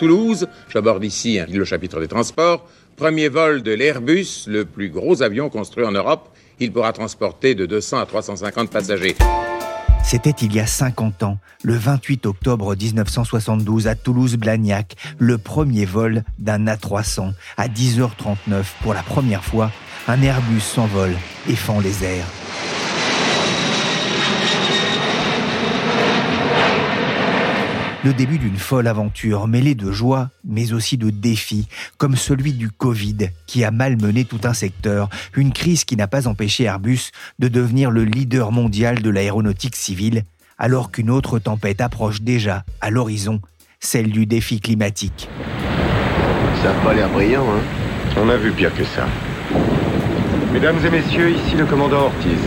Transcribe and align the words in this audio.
Toulouse. 0.00 0.48
J'aborde 0.72 1.04
ici 1.04 1.38
le 1.48 1.64
chapitre 1.64 2.00
des 2.00 2.08
transports. 2.08 2.66
Premier 2.96 3.28
vol 3.28 3.62
de 3.62 3.72
l'Airbus, 3.72 4.46
le 4.46 4.64
plus 4.64 4.88
gros 4.88 5.22
avion 5.22 5.50
construit 5.50 5.84
en 5.84 5.92
Europe. 5.92 6.30
Il 6.58 6.72
pourra 6.72 6.92
transporter 6.92 7.54
de 7.54 7.66
200 7.66 7.98
à 7.98 8.06
350 8.06 8.70
passagers. 8.70 9.14
C'était 10.02 10.30
il 10.30 10.54
y 10.54 10.60
a 10.60 10.66
50 10.66 11.22
ans, 11.22 11.38
le 11.62 11.74
28 11.74 12.26
octobre 12.26 12.74
1972 12.74 13.86
à 13.86 13.94
Toulouse-Blagnac, 13.94 14.96
le 15.18 15.36
premier 15.36 15.84
vol 15.84 16.24
d'un 16.38 16.64
A300. 16.64 17.32
À 17.58 17.68
10h39, 17.68 18.64
pour 18.82 18.94
la 18.94 19.02
première 19.02 19.44
fois, 19.44 19.70
un 20.08 20.20
Airbus 20.22 20.60
s'envole 20.60 21.14
et 21.48 21.54
fend 21.54 21.80
les 21.80 22.04
airs. 22.04 22.39
Le 28.04 28.14
début 28.14 28.38
d'une 28.38 28.56
folle 28.56 28.86
aventure 28.86 29.46
mêlée 29.46 29.74
de 29.74 29.92
joie, 29.92 30.30
mais 30.44 30.72
aussi 30.72 30.96
de 30.96 31.10
défis, 31.10 31.68
comme 31.98 32.16
celui 32.16 32.52
du 32.52 32.70
Covid, 32.70 33.30
qui 33.46 33.64
a 33.64 33.70
malmené 33.70 34.24
tout 34.24 34.40
un 34.44 34.54
secteur, 34.54 35.10
une 35.36 35.52
crise 35.52 35.84
qui 35.84 35.96
n'a 35.96 36.06
pas 36.06 36.26
empêché 36.26 36.64
Airbus 36.64 37.10
de 37.38 37.48
devenir 37.48 37.90
le 37.90 38.04
leader 38.04 38.52
mondial 38.52 39.02
de 39.02 39.10
l'aéronautique 39.10 39.76
civile, 39.76 40.24
alors 40.58 40.90
qu'une 40.90 41.10
autre 41.10 41.38
tempête 41.38 41.80
approche 41.80 42.22
déjà 42.22 42.64
à 42.80 42.90
l'horizon, 42.90 43.40
celle 43.80 44.10
du 44.10 44.26
défi 44.26 44.60
climatique. 44.60 45.28
Ça 46.62 46.72
n'a 46.72 46.80
pas 46.80 46.94
l'air 46.94 47.08
brillant, 47.10 47.46
hein 47.50 47.62
On 48.16 48.28
a 48.28 48.36
vu 48.36 48.52
pire 48.52 48.74
que 48.74 48.84
ça. 48.84 49.06
Mesdames 50.52 50.78
et 50.84 50.90
messieurs, 50.90 51.30
ici 51.30 51.54
le 51.56 51.66
commandant 51.66 52.06
Ortiz. 52.06 52.38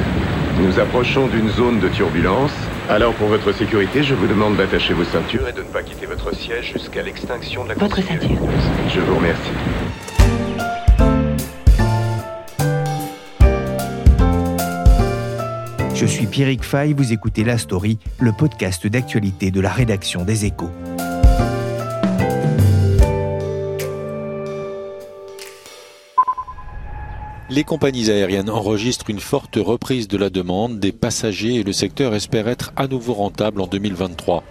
Nous 0.59 0.80
approchons 0.80 1.28
d'une 1.28 1.50
zone 1.50 1.80
de 1.80 1.90
turbulence. 1.90 2.54
Alors 2.89 3.14
pour 3.14 3.28
votre 3.28 3.53
sécurité, 3.53 4.03
je 4.03 4.14
vous 4.14 4.28
demande 4.28 4.58
d'attacher 4.58 4.94
vos 4.94 5.06
ceintures 5.06 5.48
et 5.48 5.53
de 5.53 5.59
ne 5.59 5.67
pas 5.67 5.84
quitter 5.84 6.06
votre 6.06 6.36
siège 6.36 6.73
jusqu'à 6.73 7.02
l'extinction 7.02 7.64
de 7.64 7.70
la 7.70 7.75
Votre 7.75 7.95
ceinture. 7.95 8.38
Je 8.94 9.00
vous 9.00 9.16
remercie. 9.16 9.52
Je 15.95 16.06
suis 16.06 16.25
Pierrick 16.25 16.64
Fay, 16.64 16.92
vous 16.94 17.14
écoutez 17.14 17.45
La 17.45 17.58
Story, 17.58 17.98
le 18.20 18.34
podcast 18.34 18.86
d'actualité 18.88 19.52
de 19.52 19.62
la 19.62 19.70
rédaction 19.70 20.25
des 20.25 20.44
Échos. 20.44 20.70
Les 27.54 27.64
compagnies 27.64 28.09
aériennes 28.09 28.50
enregistrent 28.50 29.12
une 29.12 29.20
forte 29.20 29.58
reprise 29.58 30.08
de 30.08 30.18
la 30.18 30.32
demande 30.32 30.80
des 30.80 30.92
passagers 30.92 31.58
et 31.58 31.64
le 31.64 31.72
secteur 31.72 32.16
espère 32.16 32.48
être 32.48 32.73
à 32.76 32.88
nouveau 32.88 33.14
rentable 33.14 33.62
en 33.62 33.68
2023. 33.68 34.44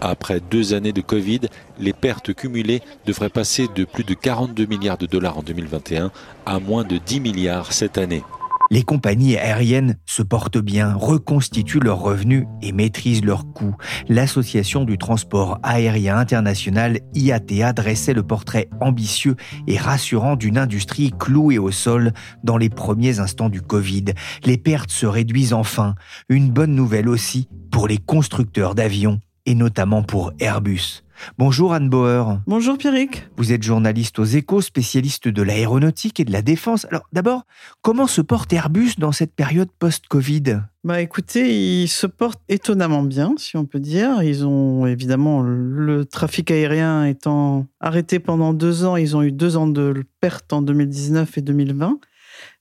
Après 0.00 0.40
deux 0.40 0.72
années 0.72 0.94
de 0.94 1.02
Covid, 1.02 1.40
les 1.78 1.92
pertes 1.92 2.32
cumulées 2.32 2.80
devraient 3.04 3.28
passer 3.28 3.68
de 3.74 3.84
plus 3.84 4.04
de 4.04 4.14
42 4.14 4.64
milliards 4.64 4.96
de 4.96 5.04
dollars 5.04 5.36
en 5.36 5.42
2021 5.42 6.12
à 6.46 6.60
moins 6.60 6.82
de 6.82 6.96
10 6.96 7.20
milliards 7.20 7.74
cette 7.74 7.98
année. 7.98 8.22
Les 8.70 8.82
compagnies 8.82 9.36
aériennes 9.36 9.96
se 10.06 10.22
portent 10.22 10.58
bien, 10.58 10.94
reconstituent 10.94 11.80
leurs 11.80 12.00
revenus 12.00 12.46
et 12.62 12.72
maîtrisent 12.72 13.24
leurs 13.24 13.52
coûts. 13.52 13.76
L'Association 14.08 14.84
du 14.84 14.98
transport 14.98 15.58
aérien 15.62 16.16
international 16.16 16.98
IATA 17.14 17.72
dressait 17.72 18.14
le 18.14 18.22
portrait 18.22 18.68
ambitieux 18.80 19.36
et 19.66 19.78
rassurant 19.78 20.36
d'une 20.36 20.58
industrie 20.58 21.12
clouée 21.16 21.58
au 21.58 21.70
sol 21.70 22.12
dans 22.42 22.56
les 22.56 22.70
premiers 22.70 23.20
instants 23.20 23.48
du 23.48 23.62
Covid. 23.62 24.06
Les 24.44 24.58
pertes 24.58 24.90
se 24.90 25.06
réduisent 25.06 25.52
enfin. 25.52 25.94
Une 26.28 26.50
bonne 26.50 26.74
nouvelle 26.74 27.08
aussi 27.08 27.48
pour 27.70 27.86
les 27.86 27.98
constructeurs 27.98 28.74
d'avions 28.74 29.20
et 29.46 29.54
notamment 29.54 30.02
pour 30.02 30.32
Airbus. 30.38 31.02
Bonjour 31.38 31.72
Anne 31.72 31.88
Bauer. 31.88 32.40
Bonjour 32.46 32.76
Pierrick. 32.76 33.26
Vous 33.36 33.52
êtes 33.52 33.62
journaliste 33.62 34.18
aux 34.18 34.24
échos, 34.24 34.60
spécialiste 34.60 35.28
de 35.28 35.42
l'aéronautique 35.42 36.20
et 36.20 36.24
de 36.24 36.32
la 36.32 36.42
défense. 36.42 36.86
Alors 36.90 37.08
d'abord, 37.12 37.46
comment 37.82 38.06
se 38.06 38.20
porte 38.20 38.52
Airbus 38.52 38.92
dans 38.98 39.12
cette 39.12 39.34
période 39.34 39.70
post-Covid? 39.78 40.60
Bah 40.84 41.00
écoutez, 41.00 41.82
ils 41.82 41.88
se 41.88 42.06
portent 42.06 42.42
étonnamment 42.48 43.02
bien, 43.02 43.34
si 43.38 43.56
on 43.56 43.64
peut 43.64 43.80
dire. 43.80 44.22
Ils 44.22 44.46
ont 44.46 44.86
évidemment 44.86 45.42
le 45.42 46.04
trafic 46.04 46.50
aérien 46.50 47.04
étant 47.04 47.66
arrêté 47.80 48.18
pendant 48.18 48.52
deux 48.52 48.84
ans, 48.84 48.96
ils 48.96 49.16
ont 49.16 49.22
eu 49.22 49.32
deux 49.32 49.56
ans 49.56 49.66
de 49.66 50.04
perte 50.20 50.52
en 50.52 50.62
2019 50.62 51.38
et 51.38 51.42
2020. 51.42 51.98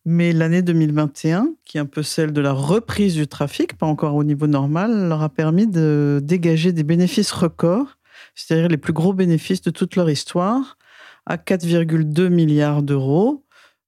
Mais 0.06 0.34
l'année 0.34 0.62
2021, 0.62 1.50
qui 1.66 1.78
est 1.78 1.82
un 1.82 1.86
peu 1.86 2.04
celle 2.04 2.32
de 2.32 2.42
la 2.42 2.52
reprise 2.52 3.16
du 3.16 3.28
trafic, 3.28 3.76
pas 3.78 3.88
encore 3.88 4.16
au 4.16 4.24
niveau 4.24 4.46
normal, 4.48 5.08
leur 5.08 5.24
a 5.24 5.30
permis 5.30 5.66
de 5.66 6.22
dégager 6.24 6.72
des 6.72 6.84
bénéfices 6.84 7.32
records 7.32 7.98
c'est-à-dire 8.36 8.68
les 8.68 8.78
plus 8.78 8.94
gros 8.94 9.14
bénéfices 9.14 9.62
de 9.62 9.72
toute 9.72 9.96
leur 9.96 10.10
histoire, 10.10 10.78
à 11.26 11.38
4,2 11.38 12.30
milliards 12.30 12.84
d'euros. 12.84 13.44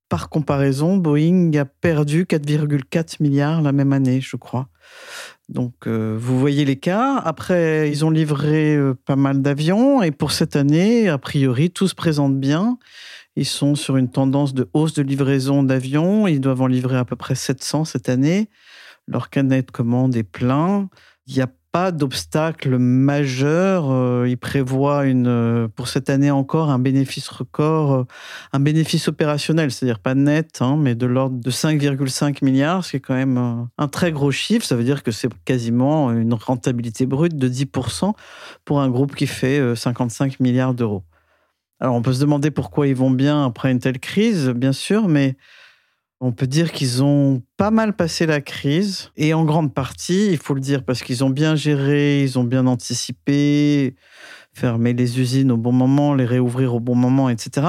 Par 0.09 0.29
comparaison, 0.29 0.95
Boeing 0.95 1.51
a 1.55 1.65
perdu 1.65 2.23
4,4 2.23 3.17
milliards 3.19 3.61
la 3.61 3.73
même 3.73 3.91
année, 3.91 4.21
je 4.21 4.37
crois. 4.37 4.69
Donc, 5.49 5.73
euh, 5.85 6.17
vous 6.17 6.39
voyez 6.39 6.63
l'écart. 6.63 7.27
Après, 7.27 7.89
ils 7.89 8.05
ont 8.05 8.09
livré 8.09 8.75
euh, 8.75 8.93
pas 9.05 9.17
mal 9.17 9.41
d'avions 9.41 10.01
et 10.01 10.11
pour 10.11 10.31
cette 10.31 10.55
année, 10.55 11.09
a 11.09 11.17
priori, 11.17 11.71
tout 11.71 11.89
se 11.89 11.95
présente 11.95 12.39
bien. 12.39 12.77
Ils 13.37 13.45
sont 13.45 13.75
sur 13.75 13.97
une 13.97 14.09
tendance 14.09 14.55
de 14.55 14.67
hausse 14.73 14.95
de 14.95 15.03
livraison 15.03 15.61
d'avions. 15.61 16.25
Ils 16.25 16.41
doivent 16.41 16.63
en 16.63 16.67
livrer 16.67 16.97
à 16.97 17.05
peu 17.05 17.15
près 17.15 17.35
700 17.35 17.85
cette 17.85 18.09
année. 18.09 18.49
Leur 19.07 19.29
canet 19.29 19.67
de 19.67 19.71
commande 19.71 20.15
est 20.15 20.23
plein. 20.23 20.89
Il 21.27 21.35
n'y 21.35 21.41
a 21.41 21.49
pas 21.71 21.91
d'obstacle 21.91 22.79
majeur. 22.79 23.91
Euh, 23.91 24.25
il 24.27 24.37
prévoit 24.39 25.05
une, 25.05 25.27
euh, 25.27 25.67
pour 25.67 25.87
cette 25.87 26.09
année 26.09 26.31
encore 26.31 26.71
un 26.71 26.79
bénéfice 26.79 27.27
record, 27.27 27.93
euh, 27.93 28.03
un 28.53 28.59
bénéfice 28.59 29.07
opérationnel, 29.07 29.69
c'est-à-dire 29.69 29.99
pas 29.99 30.15
net, 30.15 30.57
hein, 30.61 30.75
mais 30.75 30.95
de 30.95 31.05
l'ordre 31.05 31.39
de 31.39 31.51
5,5 31.51 32.43
milliards, 32.43 32.83
ce 32.83 32.89
qui 32.89 32.97
est 32.97 33.01
quand 33.01 33.13
même 33.13 33.67
un 33.77 33.87
très 33.87 34.11
gros 34.11 34.31
chiffre. 34.31 34.65
Ça 34.65 34.75
veut 34.75 34.83
dire 34.83 35.03
que 35.03 35.11
c'est 35.11 35.29
quasiment 35.45 36.11
une 36.11 36.33
rentabilité 36.33 37.05
brute 37.05 37.37
de 37.37 37.47
10% 37.47 38.13
pour 38.65 38.81
un 38.81 38.89
groupe 38.89 39.15
qui 39.15 39.27
fait 39.27 39.75
55 39.75 40.39
milliards 40.39 40.73
d'euros. 40.73 41.03
Alors 41.79 41.95
on 41.95 42.01
peut 42.01 42.13
se 42.13 42.21
demander 42.21 42.51
pourquoi 42.51 42.87
ils 42.87 42.95
vont 42.95 43.11
bien 43.11 43.45
après 43.45 43.71
une 43.71 43.79
telle 43.79 43.99
crise, 43.99 44.49
bien 44.49 44.73
sûr, 44.73 45.07
mais 45.07 45.35
on 46.19 46.31
peut 46.31 46.47
dire 46.47 46.71
qu'ils 46.71 47.03
ont 47.03 47.43
pas 47.57 47.69
mal 47.69 47.95
passé 47.95 48.25
la 48.25 48.41
crise 48.41 49.11
et 49.15 49.35
en 49.35 49.45
grande 49.45 49.73
partie, 49.73 50.31
il 50.31 50.37
faut 50.37 50.55
le 50.55 50.61
dire, 50.61 50.83
parce 50.83 51.03
qu'ils 51.03 51.23
ont 51.23 51.29
bien 51.29 51.55
géré, 51.55 52.23
ils 52.23 52.39
ont 52.39 52.43
bien 52.43 52.65
anticipé, 52.65 53.95
fermer 54.53 54.93
les 54.93 55.19
usines 55.19 55.51
au 55.51 55.57
bon 55.57 55.71
moment, 55.71 56.15
les 56.15 56.25
réouvrir 56.25 56.73
au 56.73 56.79
bon 56.79 56.95
moment, 56.95 57.29
etc. 57.29 57.67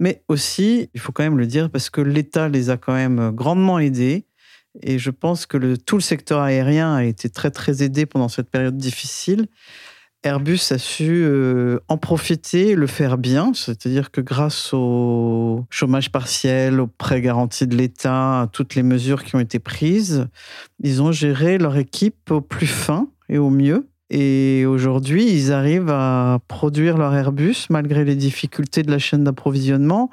Mais 0.00 0.24
aussi, 0.26 0.90
il 0.94 1.00
faut 1.00 1.12
quand 1.12 1.22
même 1.22 1.38
le 1.38 1.46
dire, 1.46 1.70
parce 1.70 1.88
que 1.88 2.00
l'État 2.00 2.48
les 2.48 2.70
a 2.70 2.76
quand 2.76 2.94
même 2.94 3.30
grandement 3.30 3.78
aidés. 3.78 4.26
Et 4.82 4.98
je 4.98 5.10
pense 5.10 5.46
que 5.46 5.76
tout 5.76 5.96
le 5.96 6.02
secteur 6.02 6.40
aérien 6.40 6.94
a 6.94 7.04
été 7.04 7.30
très, 7.30 7.50
très 7.50 7.82
aidé 7.82 8.04
pendant 8.04 8.28
cette 8.28 8.50
période 8.50 8.76
difficile. 8.76 9.46
Airbus 10.22 10.72
a 10.72 10.78
su 10.78 11.22
euh, 11.24 11.78
en 11.88 11.98
profiter, 11.98 12.74
le 12.74 12.86
faire 12.86 13.16
bien, 13.16 13.52
c'est-à-dire 13.54 14.10
que 14.10 14.20
grâce 14.20 14.72
au 14.72 15.64
chômage 15.70 16.10
partiel, 16.10 16.80
aux 16.80 16.88
prêts 16.88 17.20
garantis 17.20 17.66
de 17.66 17.76
l'État, 17.76 18.42
à 18.42 18.46
toutes 18.48 18.74
les 18.74 18.82
mesures 18.82 19.22
qui 19.22 19.36
ont 19.36 19.40
été 19.40 19.58
prises, 19.58 20.26
ils 20.82 21.00
ont 21.00 21.12
géré 21.12 21.58
leur 21.58 21.76
équipe 21.76 22.30
au 22.30 22.40
plus 22.40 22.66
fin 22.66 23.08
et 23.28 23.38
au 23.38 23.50
mieux. 23.50 23.88
Et 24.10 24.64
aujourd'hui, 24.66 25.28
ils 25.28 25.52
arrivent 25.52 25.90
à 25.90 26.38
produire 26.48 26.96
leur 26.96 27.14
Airbus 27.14 27.66
malgré 27.70 28.04
les 28.04 28.14
difficultés 28.14 28.82
de 28.82 28.90
la 28.90 28.98
chaîne 28.98 29.24
d'approvisionnement, 29.24 30.10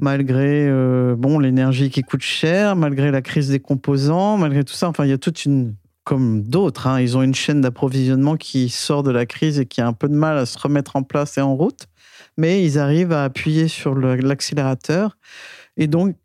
malgré 0.00 0.66
euh, 0.68 1.16
bon 1.16 1.38
l'énergie 1.38 1.90
qui 1.90 2.02
coûte 2.02 2.22
cher, 2.22 2.76
malgré 2.76 3.10
la 3.10 3.22
crise 3.22 3.48
des 3.48 3.60
composants, 3.60 4.38
malgré 4.38 4.64
tout 4.64 4.74
ça. 4.74 4.88
Enfin, 4.88 5.04
il 5.04 5.10
y 5.10 5.14
a 5.14 5.18
toute 5.18 5.44
une 5.44 5.74
comme 6.06 6.44
d'autres, 6.44 6.86
hein, 6.86 7.00
ils 7.00 7.16
ont 7.16 7.22
une 7.22 7.34
chaîne 7.34 7.60
d'approvisionnement 7.60 8.36
qui 8.36 8.68
sort 8.68 9.02
de 9.02 9.10
la 9.10 9.26
crise 9.26 9.58
et 9.58 9.66
qui 9.66 9.80
a 9.80 9.88
un 9.88 9.92
peu 9.92 10.08
de 10.08 10.14
mal 10.14 10.38
à 10.38 10.46
se 10.46 10.56
remettre 10.56 10.94
en 10.94 11.02
place 11.02 11.36
et 11.36 11.40
en 11.40 11.56
route, 11.56 11.88
mais 12.36 12.64
ils 12.64 12.78
arrivent 12.78 13.10
à 13.10 13.24
appuyer 13.24 13.66
sur 13.66 13.96
l'accélérateur 13.96 15.18
et 15.76 15.88
donc 15.88 16.16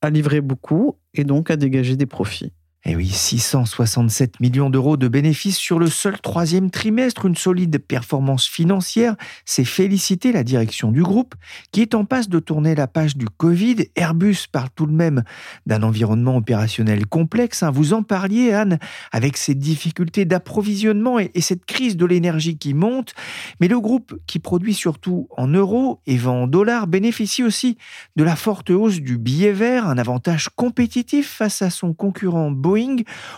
à 0.00 0.08
livrer 0.08 0.40
beaucoup 0.40 0.96
et 1.12 1.24
donc 1.24 1.50
à 1.50 1.56
dégager 1.56 1.96
des 1.96 2.06
profits. 2.06 2.50
Et 2.88 2.92
eh 2.92 2.96
oui, 2.96 3.08
667 3.08 4.38
millions 4.38 4.70
d'euros 4.70 4.96
de 4.96 5.08
bénéfices 5.08 5.56
sur 5.56 5.80
le 5.80 5.88
seul 5.88 6.20
troisième 6.20 6.70
trimestre, 6.70 7.26
une 7.26 7.34
solide 7.34 7.78
performance 7.78 8.46
financière, 8.46 9.16
c'est 9.44 9.64
féliciter 9.64 10.30
la 10.30 10.44
direction 10.44 10.92
du 10.92 11.02
groupe 11.02 11.34
qui 11.72 11.82
est 11.82 11.96
en 11.96 12.04
passe 12.04 12.28
de 12.28 12.38
tourner 12.38 12.76
la 12.76 12.86
page 12.86 13.16
du 13.16 13.26
Covid. 13.26 13.88
Airbus 13.96 14.46
parle 14.52 14.68
tout 14.76 14.86
de 14.86 14.92
même 14.92 15.24
d'un 15.66 15.82
environnement 15.82 16.36
opérationnel 16.36 17.06
complexe. 17.06 17.64
Hein. 17.64 17.72
Vous 17.72 17.92
en 17.92 18.04
parliez, 18.04 18.52
Anne, 18.52 18.78
avec 19.10 19.36
ces 19.36 19.56
difficultés 19.56 20.24
d'approvisionnement 20.24 21.18
et 21.18 21.40
cette 21.40 21.64
crise 21.64 21.96
de 21.96 22.06
l'énergie 22.06 22.56
qui 22.56 22.72
monte. 22.72 23.14
Mais 23.58 23.66
le 23.66 23.80
groupe, 23.80 24.14
qui 24.28 24.38
produit 24.38 24.74
surtout 24.74 25.26
en 25.36 25.48
euros 25.48 26.02
et 26.06 26.16
vend 26.16 26.42
en 26.42 26.46
dollars, 26.46 26.86
bénéficie 26.86 27.42
aussi 27.42 27.78
de 28.14 28.22
la 28.22 28.36
forte 28.36 28.70
hausse 28.70 29.00
du 29.00 29.18
billet 29.18 29.50
vert, 29.50 29.88
un 29.88 29.98
avantage 29.98 30.50
compétitif 30.54 31.28
face 31.28 31.62
à 31.62 31.70
son 31.70 31.92
concurrent 31.92 32.52
Boeing 32.52 32.75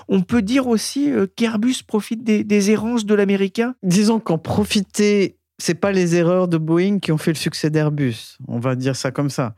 on 0.08 0.22
peut 0.22 0.42
dire 0.42 0.66
aussi 0.66 1.10
euh, 1.10 1.26
qu'Airbus 1.34 1.82
profite 1.86 2.24
des, 2.24 2.70
errances 2.70 3.06
de 3.06 3.14
l'américain 3.14 3.74
Disons 3.82 4.20
qu'en 4.20 4.38
profiter, 4.38 5.36
c'est 5.58 5.74
pas 5.74 5.92
les 5.92 6.16
erreurs 6.16 6.48
de 6.48 6.58
Boeing 6.58 6.98
qui 6.98 7.12
ont 7.12 7.18
fait 7.18 7.32
le 7.32 7.36
succès 7.36 7.70
d'Airbus. 7.70 8.38
On 8.46 8.58
va 8.58 8.74
dire 8.74 8.96
ça 8.96 9.10
comme 9.10 9.30
ça. 9.30 9.54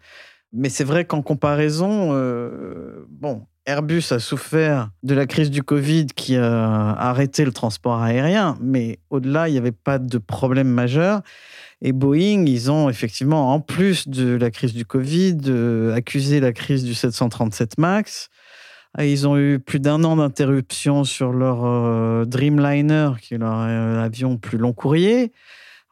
Mais 0.53 0.69
c'est 0.69 0.85
vrai 0.85 1.05
qu'en 1.05 1.23
comparaison, 1.23 2.11
euh, 2.13 3.07
bon, 3.09 3.47
Airbus 3.67 4.03
a 4.11 4.19
souffert 4.19 4.91
de 5.03 5.15
la 5.15 5.27
crise 5.27 5.51
du 5.51 5.63
Covid 5.63 6.07
qui 6.07 6.37
a 6.37 6.91
arrêté 6.93 7.45
le 7.45 7.53
transport 7.53 8.03
aérien, 8.03 8.59
mais 8.61 8.99
au-delà, 9.11 9.49
il 9.49 9.53
n'y 9.53 9.59
avait 9.59 9.71
pas 9.71 9.99
de 9.99 10.19
problème 10.19 10.69
majeur. 10.69 11.23
Et 11.83 11.93
Boeing, 11.93 12.45
ils 12.47 12.71
ont 12.71 12.91
effectivement, 12.91 13.53
en 13.53 13.61
plus 13.61 14.09
de 14.09 14.35
la 14.35 14.51
crise 14.51 14.75
du 14.75 14.85
Covid, 14.85 15.39
euh, 15.47 15.95
accusé 15.95 16.41
la 16.41 16.53
crise 16.53 16.85
du 16.85 16.95
737 16.95 17.79
MAX. 17.79 18.29
Ah, 18.95 19.05
ils 19.05 19.29
ont 19.29 19.39
eu 19.39 19.61
plus 19.61 19.79
d'un 19.79 20.03
an 20.03 20.17
d'interruption 20.17 21.05
sur 21.05 21.33
leur 21.33 21.65
euh, 21.65 22.25
Dreamliner, 22.25 23.13
qui 23.23 23.35
est 23.35 23.39
leur 23.39 23.61
euh, 23.61 24.03
avion 24.03 24.37
plus 24.37 24.59
long 24.59 24.73
courrier. 24.73 25.33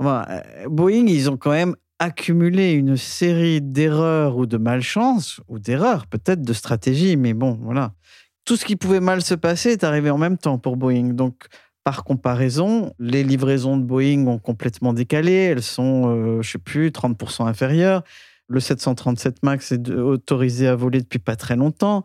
Euh, 0.03 0.25
Boeing, 0.67 1.07
ils 1.07 1.31
ont 1.31 1.37
quand 1.37 1.53
même 1.53 1.77
accumulé 2.01 2.73
une 2.73 2.97
série 2.97 3.61
d'erreurs 3.61 4.37
ou 4.37 4.47
de 4.47 4.57
malchance, 4.57 5.41
ou 5.47 5.61
d'erreurs 5.61 6.09
peut-être 6.09 6.43
de 6.43 6.53
stratégie, 6.53 7.17
mais 7.17 7.35
bon, 7.35 7.59
voilà. 7.63 7.93
Tout 8.45 8.57
ce 8.57 8.65
qui 8.65 8.75
pouvait 8.75 9.01
mal 9.01 9.23
se 9.23 9.35
passer 9.35 9.73
est 9.73 9.85
arrivé 9.85 10.11
en 10.11 10.19
même 10.19 10.39
temps 10.39 10.59
pour 10.59 10.77
Boeing. 10.77 11.13
Donc, 11.13 11.47
par 11.85 12.03
comparaison, 12.03 12.95
les 12.99 13.23
livraisons 13.23 13.77
de 13.77 13.85
Boeing 13.85 14.27
ont 14.27 14.39
complètement 14.39 14.93
décalé. 14.93 15.33
Elles 15.33 15.63
sont, 15.63 16.15
je 16.15 16.39
ne 16.39 16.43
sais 16.43 16.59
plus, 16.59 16.89
30% 16.91 17.47
inférieures. 17.47 18.03
Le 18.49 18.61
737 18.61 19.43
MAX 19.43 19.73
est 19.73 19.91
autorisé 19.91 20.67
à 20.67 20.75
voler 20.75 21.01
depuis 21.01 21.19
pas 21.19 21.37
très 21.37 21.57
longtemps. 21.57 22.05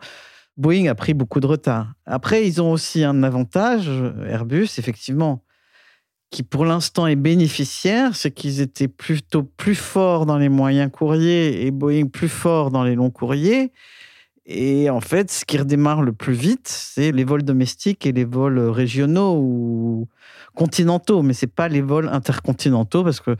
Boeing 0.57 0.87
a 0.87 0.95
pris 0.95 1.13
beaucoup 1.13 1.39
de 1.39 1.47
retard. 1.47 1.93
Après, 2.05 2.47
ils 2.47 2.61
ont 2.61 2.71
aussi 2.71 3.03
un 3.03 3.23
avantage, 3.23 3.89
Airbus, 4.27 4.69
effectivement, 4.77 5.43
qui 6.29 6.43
pour 6.43 6.65
l'instant 6.65 7.07
est 7.07 7.15
bénéficiaire, 7.15 8.15
c'est 8.15 8.31
qu'ils 8.31 8.61
étaient 8.61 8.87
plutôt 8.87 9.43
plus 9.43 9.75
forts 9.75 10.25
dans 10.25 10.37
les 10.37 10.49
moyens 10.49 10.91
courriers 10.91 11.65
et 11.65 11.71
Boeing 11.71 12.07
plus 12.07 12.29
fort 12.29 12.71
dans 12.71 12.83
les 12.83 12.95
longs 12.95 13.11
courriers. 13.11 13.71
Et 14.45 14.89
en 14.89 14.99
fait, 14.99 15.31
ce 15.31 15.45
qui 15.45 15.57
redémarre 15.57 16.01
le 16.01 16.11
plus 16.11 16.33
vite, 16.33 16.67
c'est 16.67 17.11
les 17.11 17.23
vols 17.23 17.43
domestiques 17.43 18.05
et 18.05 18.11
les 18.11 18.25
vols 18.25 18.59
régionaux 18.59 19.37
ou 19.37 20.07
continentaux, 20.55 21.21
mais 21.21 21.33
c'est 21.33 21.47
pas 21.47 21.67
les 21.67 21.81
vols 21.81 22.09
intercontinentaux 22.09 23.03
parce 23.03 23.19
que 23.19 23.37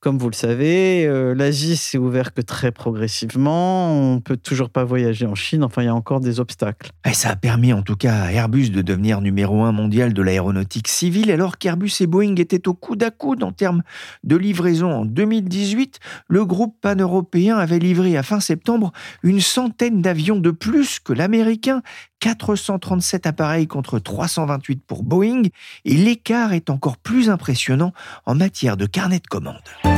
comme 0.00 0.16
vous 0.16 0.30
le 0.30 0.34
savez, 0.34 1.04
euh, 1.06 1.34
l'Asie 1.34 1.76
s'est 1.76 1.98
ouverte 1.98 2.34
que 2.34 2.40
très 2.40 2.72
progressivement. 2.72 3.92
On 3.92 4.20
peut 4.20 4.38
toujours 4.38 4.70
pas 4.70 4.82
voyager 4.82 5.26
en 5.26 5.34
Chine. 5.34 5.62
Enfin, 5.62 5.82
il 5.82 5.86
y 5.86 5.88
a 5.88 5.94
encore 5.94 6.20
des 6.20 6.40
obstacles. 6.40 6.90
Ça 7.12 7.28
a 7.28 7.36
permis 7.36 7.74
en 7.74 7.82
tout 7.82 7.96
cas 7.96 8.14
à 8.14 8.32
Airbus 8.32 8.70
de 8.70 8.80
devenir 8.80 9.20
numéro 9.20 9.62
un 9.62 9.72
mondial 9.72 10.14
de 10.14 10.22
l'aéronautique 10.22 10.88
civile, 10.88 11.30
alors 11.30 11.58
qu'Airbus 11.58 11.92
et 12.00 12.06
Boeing 12.06 12.36
étaient 12.36 12.66
au 12.66 12.72
coude 12.72 13.02
à 13.02 13.10
coude 13.10 13.42
en 13.42 13.52
termes 13.52 13.82
de 14.24 14.36
livraison. 14.36 14.90
En 14.90 15.04
2018, 15.04 15.98
le 16.28 16.46
groupe 16.46 16.76
pan-européen 16.80 17.58
avait 17.58 17.78
livré 17.78 18.16
à 18.16 18.22
fin 18.22 18.40
septembre 18.40 18.92
une 19.22 19.40
centaine 19.40 20.00
d'avions 20.00 20.38
de 20.38 20.50
plus 20.50 20.98
que 20.98 21.12
l'américain 21.12 21.82
437 22.20 23.26
appareils 23.26 23.66
contre 23.66 23.98
328 23.98 24.82
pour 24.86 25.02
Boeing, 25.02 25.42
et 25.84 25.94
l'écart 25.94 26.52
est 26.52 26.70
encore 26.70 26.96
plus 26.96 27.30
impressionnant 27.30 27.92
en 28.26 28.34
matière 28.34 28.76
de 28.76 28.86
carnet 28.86 29.18
de 29.18 29.26
commandes. 29.26 29.89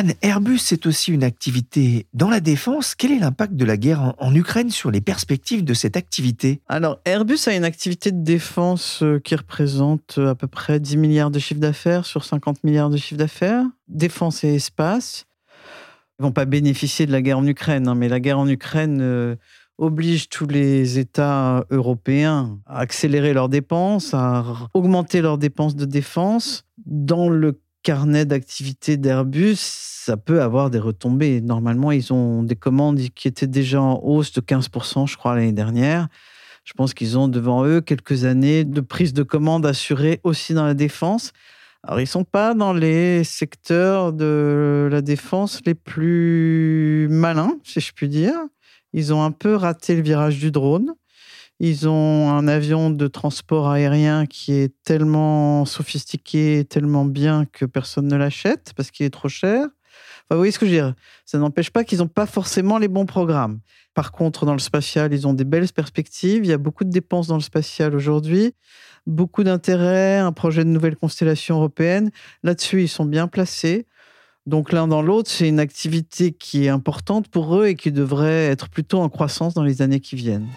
Anne, 0.00 0.14
Airbus, 0.22 0.56
c'est 0.56 0.86
aussi 0.86 1.12
une 1.12 1.24
activité 1.24 2.06
dans 2.14 2.30
la 2.30 2.40
défense. 2.40 2.94
Quel 2.94 3.12
est 3.12 3.18
l'impact 3.18 3.54
de 3.54 3.66
la 3.66 3.76
guerre 3.76 4.14
en, 4.16 4.34
Ukraine 4.34 4.70
sur 4.70 4.90
les 4.90 5.02
perspectives 5.02 5.62
de 5.62 5.74
cette 5.74 5.94
activité? 5.94 6.62
Alors, 6.68 7.00
Airbus 7.04 7.40
a 7.48 7.54
une 7.54 7.64
activité 7.64 8.10
de 8.10 8.24
défense 8.24 9.02
euh, 9.02 9.18
qui 9.18 9.34
représente 9.34 10.16
euh, 10.16 10.30
à 10.30 10.34
peu 10.34 10.46
près 10.46 10.80
10 10.80 10.96
milliards 10.96 11.30
de 11.30 11.38
chiffre 11.38 11.60
d'affaires 11.60 12.06
sur 12.06 12.24
50 12.24 12.64
milliards 12.64 12.88
de 12.88 12.96
chiffre 12.96 13.18
d'affaires. 13.18 13.66
Défense 13.88 14.42
et 14.42 14.54
espace 14.54 15.26
ne 16.18 16.24
vont 16.24 16.32
pas 16.32 16.46
bénéficier 16.46 17.04
de 17.04 17.12
la 17.12 17.20
guerre 17.20 17.38
en 17.38 17.46
Ukraine, 17.46 17.86
hein, 17.86 17.94
mais 17.94 18.08
la 18.08 18.20
guerre 18.20 18.38
en 18.38 18.48
Ukraine 18.48 19.00
euh, 19.02 19.36
oblige 19.80 20.28
tous 20.28 20.46
les 20.46 20.98
États 20.98 21.64
européens 21.70 22.58
à 22.66 22.80
accélérer 22.80 23.32
leurs 23.32 23.48
dépenses, 23.48 24.12
à 24.12 24.44
augmenter 24.74 25.22
leurs 25.22 25.38
dépenses 25.38 25.74
de 25.74 25.86
défense. 25.86 26.64
Dans 26.84 27.30
le 27.30 27.58
carnet 27.82 28.26
d'activité 28.26 28.98
d'Airbus, 28.98 29.56
ça 29.56 30.18
peut 30.18 30.42
avoir 30.42 30.68
des 30.68 30.78
retombées. 30.78 31.40
Normalement, 31.40 31.92
ils 31.92 32.12
ont 32.12 32.42
des 32.42 32.56
commandes 32.56 33.00
qui 33.14 33.26
étaient 33.26 33.46
déjà 33.46 33.80
en 33.80 33.98
hausse 34.02 34.32
de 34.32 34.42
15%, 34.42 35.08
je 35.08 35.16
crois, 35.16 35.34
l'année 35.34 35.52
dernière. 35.52 36.08
Je 36.64 36.74
pense 36.74 36.92
qu'ils 36.92 37.18
ont 37.18 37.26
devant 37.26 37.64
eux 37.64 37.80
quelques 37.80 38.24
années 38.24 38.64
de 38.64 38.82
prise 38.82 39.14
de 39.14 39.22
commandes 39.22 39.64
assurées 39.64 40.20
aussi 40.24 40.52
dans 40.52 40.66
la 40.66 40.74
défense. 40.74 41.32
Alors, 41.82 42.00
ils 42.00 42.04
ne 42.04 42.08
sont 42.08 42.24
pas 42.24 42.52
dans 42.52 42.74
les 42.74 43.24
secteurs 43.24 44.12
de 44.12 44.90
la 44.92 45.00
défense 45.00 45.62
les 45.64 45.74
plus 45.74 47.08
malins, 47.10 47.56
si 47.64 47.80
je 47.80 47.92
puis 47.94 48.08
dire. 48.08 48.34
Ils 48.92 49.12
ont 49.12 49.22
un 49.22 49.30
peu 49.30 49.54
raté 49.54 49.96
le 49.96 50.02
virage 50.02 50.38
du 50.38 50.50
drone. 50.50 50.94
Ils 51.58 51.88
ont 51.88 52.30
un 52.30 52.48
avion 52.48 52.90
de 52.90 53.06
transport 53.06 53.68
aérien 53.68 54.26
qui 54.26 54.52
est 54.54 54.72
tellement 54.82 55.66
sophistiqué, 55.66 56.64
tellement 56.68 57.04
bien 57.04 57.44
que 57.44 57.66
personne 57.66 58.08
ne 58.08 58.16
l'achète 58.16 58.72
parce 58.74 58.90
qu'il 58.90 59.04
est 59.04 59.10
trop 59.10 59.28
cher. 59.28 59.66
vous 60.30 60.38
voyez 60.38 60.52
ce 60.52 60.58
que 60.58 60.64
je 60.64 60.70
veux 60.70 60.76
dire? 60.76 60.94
Ça 61.26 61.38
n'empêche 61.38 61.70
pas 61.70 61.84
qu'ils 61.84 61.98
n'ont 61.98 62.08
pas 62.08 62.26
forcément 62.26 62.78
les 62.78 62.88
bons 62.88 63.04
programmes. 63.04 63.60
Par 63.92 64.10
contre, 64.10 64.46
dans 64.46 64.54
le 64.54 64.58
spatial, 64.58 65.12
ils 65.12 65.26
ont 65.26 65.34
des 65.34 65.44
belles 65.44 65.68
perspectives. 65.70 66.44
Il 66.44 66.48
y 66.48 66.52
a 66.54 66.58
beaucoup 66.58 66.84
de 66.84 66.90
dépenses 66.90 67.26
dans 67.26 67.36
le 67.36 67.42
spatial 67.42 67.94
aujourd'hui 67.94 68.54
beaucoup 69.06 69.44
d'intérêt, 69.44 70.18
un 70.18 70.32
projet 70.32 70.64
de 70.64 70.70
nouvelle 70.70 70.96
constellation 70.96 71.56
européenne. 71.56 72.10
Là-dessus, 72.42 72.82
ils 72.82 72.88
sont 72.88 73.04
bien 73.04 73.28
placés. 73.28 73.86
Donc 74.46 74.72
l'un 74.72 74.88
dans 74.88 75.02
l'autre, 75.02 75.30
c'est 75.30 75.48
une 75.48 75.60
activité 75.60 76.32
qui 76.32 76.64
est 76.64 76.68
importante 76.68 77.28
pour 77.28 77.56
eux 77.56 77.66
et 77.66 77.74
qui 77.74 77.92
devrait 77.92 78.46
être 78.46 78.68
plutôt 78.68 79.00
en 79.00 79.08
croissance 79.08 79.54
dans 79.54 79.62
les 79.62 79.82
années 79.82 80.00
qui 80.00 80.16
viennent. 80.16 80.48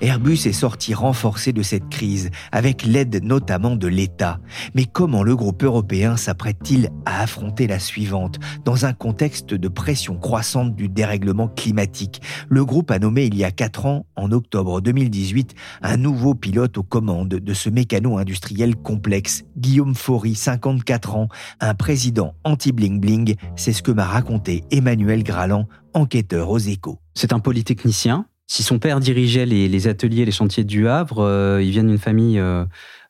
Airbus 0.00 0.46
est 0.46 0.52
sorti 0.52 0.94
renforcé 0.94 1.52
de 1.52 1.62
cette 1.62 1.90
crise, 1.90 2.30
avec 2.52 2.84
l'aide 2.84 3.22
notamment 3.22 3.76
de 3.76 3.86
l'État. 3.86 4.40
Mais 4.74 4.86
comment 4.86 5.22
le 5.22 5.36
groupe 5.36 5.62
européen 5.62 6.16
s'apprête-t-il 6.16 6.88
à 7.04 7.20
affronter 7.20 7.66
la 7.66 7.78
suivante 7.78 8.38
Dans 8.64 8.86
un 8.86 8.94
contexte 8.94 9.52
de 9.52 9.68
pression 9.68 10.16
croissante 10.16 10.74
du 10.74 10.88
dérèglement 10.88 11.48
climatique, 11.48 12.22
le 12.48 12.64
groupe 12.64 12.90
a 12.90 12.98
nommé 12.98 13.26
il 13.26 13.36
y 13.36 13.44
a 13.44 13.50
quatre 13.50 13.84
ans, 13.84 14.06
en 14.16 14.32
octobre 14.32 14.80
2018, 14.80 15.54
un 15.82 15.96
nouveau 15.98 16.34
pilote 16.34 16.78
aux 16.78 16.82
commandes 16.82 17.28
de 17.28 17.54
ce 17.54 17.68
mécano 17.68 18.16
industriel 18.16 18.76
complexe, 18.76 19.44
Guillaume 19.58 19.94
Faury, 19.94 20.34
54 20.34 21.16
ans, 21.16 21.28
un 21.60 21.74
président 21.74 22.34
anti-bling-bling, 22.44 23.36
c'est 23.54 23.74
ce 23.74 23.82
que 23.82 23.92
m'a 23.92 24.04
raconté 24.04 24.64
Emmanuel 24.70 25.22
Graland, 25.24 25.68
enquêteur 25.92 26.48
aux 26.48 26.58
échos. 26.58 27.00
C'est 27.14 27.34
un 27.34 27.40
polytechnicien 27.40 28.26
si 28.50 28.64
son 28.64 28.80
père 28.80 28.98
dirigeait 28.98 29.46
les, 29.46 29.86
ateliers, 29.86 30.24
les 30.24 30.32
chantiers 30.32 30.64
du 30.64 30.88
Havre, 30.88 31.20
euh, 31.20 31.62
il 31.62 31.70
vient 31.70 31.84
d'une 31.84 31.98
famille 31.98 32.40
euh, 32.40 32.64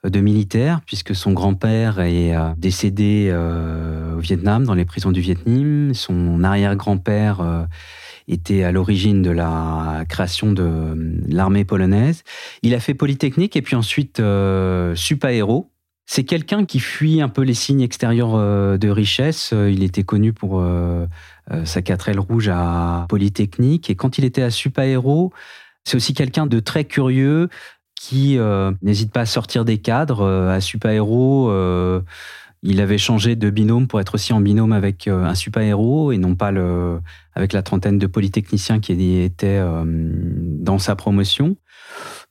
de 0.04 0.20
militaires, 0.20 0.82
puisque 0.85 1.14
son 1.14 1.32
grand-père 1.32 1.99
est 1.99 2.37
euh, 2.37 2.50
décédé 2.59 3.35
au 4.14 4.20
Vietnam, 4.20 4.64
dans 4.64 4.75
les 4.75 4.85
prisons 4.85 5.12
du 5.12 5.23
Vietnam. 5.23 5.94
Son 5.94 6.44
arrière-grand-père 6.44 7.66
était 8.28 8.64
à 8.64 8.70
l'origine 8.70 9.23
de 9.23 9.30
la 9.30 10.04
création 10.11 10.52
de 10.52 10.94
l'armée 11.26 11.64
polonaise. 11.64 12.23
Il 12.62 12.75
a 12.75 12.80
fait 12.80 12.92
Polytechnique 12.92 13.56
et 13.56 13.62
puis 13.62 13.76
ensuite 13.76 14.23
Supaéro. 14.94 15.70
C'est 16.04 16.25
quelqu'un 16.25 16.64
qui 16.64 16.80
fuit 16.80 17.23
un 17.23 17.28
peu 17.28 17.42
les 17.42 17.54
signes 17.54 17.82
extérieurs 17.82 18.37
de 18.78 18.88
richesse. 18.88 19.54
Il 19.54 19.85
était 19.85 20.02
connu 20.02 20.32
pour 20.32 20.61
euh, 20.61 21.06
sa 21.64 21.80
4L 21.80 22.19
rouge 22.19 22.49
à 22.52 23.07
Polytechnique. 23.09 23.90
Et 23.90 23.95
quand 23.95 24.19
il 24.19 24.25
était 24.25 24.42
à 24.42 24.50
Supaéro, 24.50 25.33
c'est 25.85 25.97
aussi 25.97 26.14
quelqu'un 26.14 26.47
de 26.47 26.61
très 26.61 26.85
curieux 26.85 27.49
qui 27.95 28.38
euh, 28.38 28.73
n'hésite 28.83 29.12
pas 29.12 29.21
à 29.21 29.26
sortir 29.26 29.64
des 29.64 29.78
cadres. 29.78 30.23
Euh, 30.23 30.50
à 30.50 30.61
Supaéro, 30.61 31.50
Il 32.62 32.80
avait 32.83 32.99
changé 32.99 33.37
de 33.37 33.49
binôme 33.49 33.87
pour 33.87 34.00
être 34.00 34.14
aussi 34.14 34.35
en 34.35 34.40
binôme 34.40 34.73
avec 34.73 35.09
euh, 35.09 35.25
un 35.25 35.35
super-héros 35.35 36.12
et 36.12 36.19
non 36.19 36.35
pas 36.35 36.50
le, 36.50 37.00
avec 37.35 37.54
la 37.54 37.62
trentaine 37.62 37.99
de 37.99 38.07
polytechniciens 38.07 38.80
qui 38.80 38.92
étaient 39.23 39.59
euh, 39.59 39.83
dans 39.87 40.78
sa 40.78 40.95
promotion. 40.95 41.57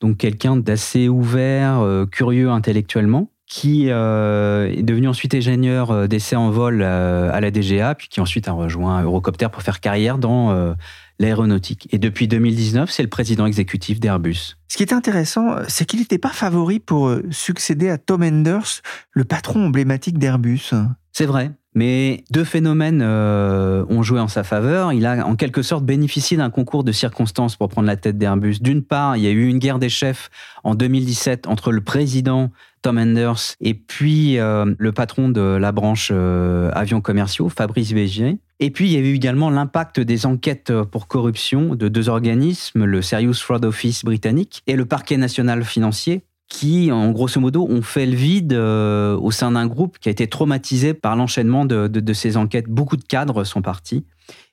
Donc 0.01 0.17
quelqu'un 0.17 0.55
d'assez 0.55 1.09
ouvert, 1.09 1.79
euh, 1.79 2.05
curieux 2.05 2.51
intellectuellement, 2.51 3.31
qui 3.49 3.87
est 3.87 4.83
devenu 4.83 5.07
ensuite 5.07 5.33
ingénieur 5.33 6.07
d'essai 6.07 6.35
en 6.35 6.51
vol 6.51 6.83
à 6.83 7.41
la 7.41 7.51
DGA, 7.51 7.95
puis 7.95 8.07
qui 8.07 8.21
ensuite 8.21 8.47
a 8.47 8.51
rejoint 8.51 9.01
Eurocopter 9.01 9.47
pour 9.51 9.63
faire 9.63 9.79
carrière 9.79 10.19
dans 10.19 10.75
l'aéronautique. 11.19 11.87
Et 11.91 11.99
depuis 11.99 12.27
2019, 12.27 12.89
c'est 12.89 13.03
le 13.03 13.09
président 13.09 13.45
exécutif 13.45 13.99
d'Airbus. 13.99 14.55
Ce 14.67 14.77
qui 14.77 14.83
est 14.83 14.93
intéressant, 14.93 15.57
c'est 15.67 15.85
qu'il 15.85 15.99
n'était 15.99 16.17
pas 16.17 16.29
favori 16.29 16.79
pour 16.79 17.07
euh, 17.07 17.23
succéder 17.29 17.89
à 17.89 17.97
Tom 17.97 18.23
Enders, 18.23 18.81
le 19.11 19.25
patron 19.25 19.65
emblématique 19.65 20.17
d'Airbus. 20.17 20.71
C'est 21.11 21.25
vrai. 21.25 21.51
Mais 21.75 22.23
deux 22.31 22.43
phénomènes 22.43 23.01
euh, 23.03 23.85
ont 23.89 24.01
joué 24.01 24.19
en 24.19 24.27
sa 24.27 24.43
faveur. 24.43 24.91
Il 24.91 25.05
a 25.05 25.25
en 25.27 25.35
quelque 25.35 25.61
sorte 25.61 25.85
bénéficié 25.85 26.35
d'un 26.35 26.49
concours 26.49 26.83
de 26.83 26.91
circonstances 26.91 27.55
pour 27.55 27.69
prendre 27.69 27.87
la 27.87 27.97
tête 27.97 28.17
d'Airbus. 28.17 28.59
D'une 28.59 28.83
part, 28.83 29.17
il 29.17 29.23
y 29.23 29.27
a 29.27 29.31
eu 29.31 29.47
une 29.47 29.59
guerre 29.59 29.79
des 29.79 29.89
chefs 29.89 30.29
en 30.63 30.73
2017 30.73 31.47
entre 31.47 31.71
le 31.71 31.81
président 31.81 32.51
Tom 32.81 32.97
Enders 32.97 33.55
et 33.61 33.73
puis 33.73 34.37
euh, 34.37 34.73
le 34.77 34.91
patron 34.91 35.29
de 35.29 35.41
la 35.41 35.71
branche 35.71 36.11
avions 36.11 37.01
commerciaux, 37.01 37.49
Fabrice 37.49 37.91
Végier. 37.91 38.37
Et 38.61 38.71
puis, 38.71 38.87
il 38.87 38.91
y 38.91 38.97
a 38.97 38.99
eu 38.99 39.15
également 39.15 39.49
l'impact 39.49 40.01
des 40.01 40.25
enquêtes 40.25 40.73
pour 40.91 41.07
corruption 41.07 41.75
de 41.75 41.87
deux 41.87 42.09
organismes, 42.09 42.83
le 42.83 43.01
Serious 43.01 43.35
Fraud 43.35 43.63
Office 43.63 44.03
britannique 44.03 44.63
et 44.67 44.75
le 44.75 44.85
Parquet 44.85 45.15
national 45.15 45.63
financier, 45.63 46.23
qui, 46.49 46.91
en 46.91 47.11
grosso 47.11 47.39
modo, 47.39 47.65
ont 47.69 47.83
fait 47.83 48.07
le 48.07 48.15
vide 48.15 48.53
euh, 48.53 49.15
au 49.17 49.31
sein 49.31 49.51
d'un 49.51 49.67
groupe 49.67 49.99
qui 49.99 50.09
a 50.09 50.11
été 50.11 50.27
traumatisé 50.27 50.93
par 50.93 51.15
l'enchaînement 51.15 51.63
de, 51.63 52.13
ces 52.13 52.35
enquêtes. 52.35 52.67
Beaucoup 52.67 52.97
de 52.97 53.03
cadres 53.03 53.43
sont 53.43 53.61
partis. 53.61 54.03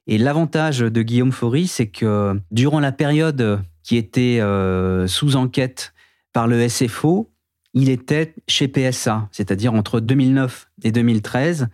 Et 0.07 0.19
l'avantage 0.19 0.79
de 0.79 1.03
Guillaume 1.03 1.33
Faury, 1.33 1.67
c'est 1.67 1.89
que 1.89 2.39
durant 2.53 2.81
la 2.81 2.93
période 2.93 3.61
qui 3.83 3.97
était 3.97 4.39
euh, 4.41 5.07
sous 5.07 5.35
enquête 5.37 5.95
par 6.33 6.47
le 6.47 6.69
SFO, 6.69 7.31
il 7.77 7.91
était 7.91 8.35
chez 8.49 8.67
PSA, 8.67 9.29
c'est-à-dire 9.31 9.73
entre 9.75 10.01
2009 10.01 10.69
et 10.83 10.91
2013 10.91 11.69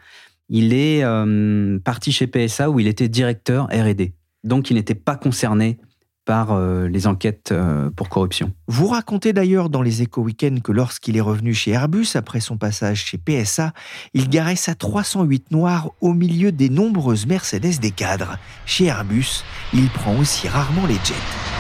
il 0.55 0.75
est 0.75 1.03
euh, 1.03 1.79
parti 1.79 2.13
chez 2.13 2.27
PSA 2.27 2.69
où 2.69 2.79
il 2.79 2.87
était 2.87 3.09
directeur 3.09 3.69
RD. 3.73 4.13
Donc 4.45 4.71
il 4.71 4.75
n'était 4.75 4.95
pas 4.95 5.17
concerné 5.17 5.79
par 6.27 6.53
euh, 6.53 6.89
les 6.89 7.07
enquêtes 7.07 7.53
euh, 7.53 7.89
pour 7.91 8.11
corruption. 8.11 8.53
Vous 8.69 8.87
racontez 8.87 9.33
d'ailleurs 9.33 9.71
dans 9.71 9.81
les 9.81 10.03
éco 10.03 10.21
week 10.21 10.45
que 10.63 10.71
lorsqu'il 10.71 11.17
est 11.17 11.23
revenu 11.23 11.55
chez 11.55 11.71
Airbus 11.71 12.09
après 12.17 12.41
son 12.41 12.59
passage 12.59 13.03
chez 13.03 13.17
PSA, 13.17 13.73
il 14.13 14.29
garait 14.29 14.57
sa 14.57 14.75
308 14.75 15.51
noire 15.53 15.91
au 16.03 16.13
milieu 16.13 16.53
des 16.53 16.69
nombreuses 16.69 17.27
Mercedes 17.27 17.81
des 17.81 17.91
cadres. 17.91 18.37
Chez 18.67 18.85
Airbus, 18.85 19.43
il 19.73 19.89
prend 19.89 20.19
aussi 20.19 20.49
rarement 20.49 20.87
les 20.87 20.95
jets. 20.97 21.52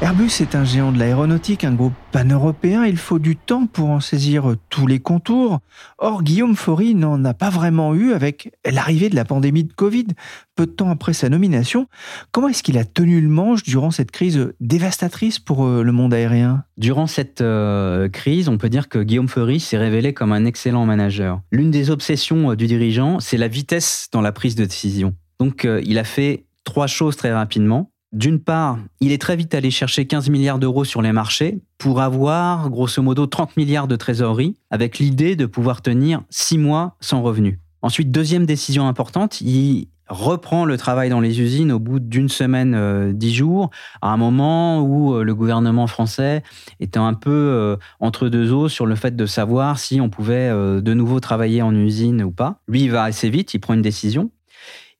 Airbus 0.00 0.30
est 0.40 0.54
un 0.54 0.64
géant 0.64 0.92
de 0.92 0.98
l'aéronautique, 0.98 1.64
un 1.64 1.74
groupe 1.74 1.92
pan-européen. 2.12 2.84
Il 2.84 2.96
faut 2.96 3.18
du 3.18 3.34
temps 3.34 3.66
pour 3.66 3.90
en 3.90 3.98
saisir 3.98 4.54
tous 4.70 4.86
les 4.86 5.00
contours. 5.00 5.58
Or, 5.98 6.22
Guillaume 6.22 6.54
Faury 6.54 6.94
n'en 6.94 7.24
a 7.24 7.34
pas 7.34 7.50
vraiment 7.50 7.96
eu 7.96 8.12
avec 8.12 8.52
l'arrivée 8.64 9.08
de 9.08 9.16
la 9.16 9.24
pandémie 9.24 9.64
de 9.64 9.72
Covid, 9.72 10.06
peu 10.54 10.66
de 10.66 10.70
temps 10.70 10.90
après 10.90 11.14
sa 11.14 11.28
nomination. 11.28 11.88
Comment 12.30 12.46
est-ce 12.46 12.62
qu'il 12.62 12.78
a 12.78 12.84
tenu 12.84 13.20
le 13.20 13.28
manche 13.28 13.64
durant 13.64 13.90
cette 13.90 14.12
crise 14.12 14.52
dévastatrice 14.60 15.40
pour 15.40 15.66
euh, 15.66 15.82
le 15.82 15.90
monde 15.90 16.14
aérien? 16.14 16.62
Durant 16.76 17.08
cette 17.08 17.40
euh, 17.40 18.08
crise, 18.08 18.48
on 18.48 18.56
peut 18.56 18.68
dire 18.68 18.88
que 18.88 19.00
Guillaume 19.00 19.28
Faury 19.28 19.58
s'est 19.58 19.78
révélé 19.78 20.14
comme 20.14 20.30
un 20.30 20.44
excellent 20.44 20.86
manager. 20.86 21.40
L'une 21.50 21.72
des 21.72 21.90
obsessions 21.90 22.52
euh, 22.52 22.56
du 22.56 22.68
dirigeant, 22.68 23.18
c'est 23.18 23.36
la 23.36 23.48
vitesse 23.48 24.06
dans 24.12 24.20
la 24.20 24.30
prise 24.30 24.54
de 24.54 24.64
décision. 24.64 25.16
Donc, 25.40 25.68
il 25.84 25.98
a 25.98 26.04
fait 26.04 26.46
trois 26.64 26.88
choses 26.88 27.16
très 27.16 27.32
rapidement. 27.32 27.92
D'une 28.12 28.40
part, 28.40 28.78
il 29.00 29.12
est 29.12 29.20
très 29.20 29.36
vite 29.36 29.54
allé 29.54 29.70
chercher 29.70 30.06
15 30.06 30.30
milliards 30.30 30.58
d'euros 30.58 30.84
sur 30.84 31.02
les 31.02 31.12
marchés 31.12 31.60
pour 31.76 32.00
avoir 32.00 32.70
grosso 32.70 33.02
modo 33.02 33.26
30 33.26 33.56
milliards 33.58 33.86
de 33.86 33.96
trésorerie 33.96 34.56
avec 34.70 34.98
l'idée 34.98 35.36
de 35.36 35.44
pouvoir 35.44 35.82
tenir 35.82 36.22
6 36.30 36.56
mois 36.56 36.96
sans 37.00 37.20
revenus. 37.20 37.58
Ensuite, 37.82 38.10
deuxième 38.10 38.46
décision 38.46 38.88
importante, 38.88 39.42
il 39.42 39.88
reprend 40.08 40.64
le 40.64 40.76
travail 40.76 41.10
dans 41.10 41.20
les 41.20 41.40
usines 41.40 41.70
au 41.70 41.78
bout 41.78 42.00
d'une 42.00 42.28
semaine, 42.28 42.74
euh, 42.74 43.12
dix 43.12 43.34
jours, 43.34 43.70
à 44.00 44.08
un 44.08 44.16
moment 44.16 44.80
où 44.80 45.14
euh, 45.14 45.22
le 45.22 45.34
gouvernement 45.34 45.86
français 45.86 46.42
était 46.80 46.98
un 46.98 47.14
peu 47.14 47.30
euh, 47.30 47.76
entre 48.00 48.28
deux 48.28 48.52
eaux 48.52 48.68
sur 48.68 48.86
le 48.86 48.94
fait 48.94 49.14
de 49.16 49.26
savoir 49.26 49.78
si 49.78 50.00
on 50.00 50.08
pouvait 50.08 50.48
de 50.48 50.94
nouveau 50.94 51.20
travailler 51.20 51.62
en 51.62 51.74
usine 51.74 52.22
ou 52.22 52.30
pas. 52.30 52.60
Lui, 52.68 52.84
il 52.84 52.90
va 52.90 53.02
assez 53.02 53.28
vite, 53.30 53.54
il 53.54 53.60
prend 53.60 53.74
une 53.74 53.82
décision. 53.82 54.30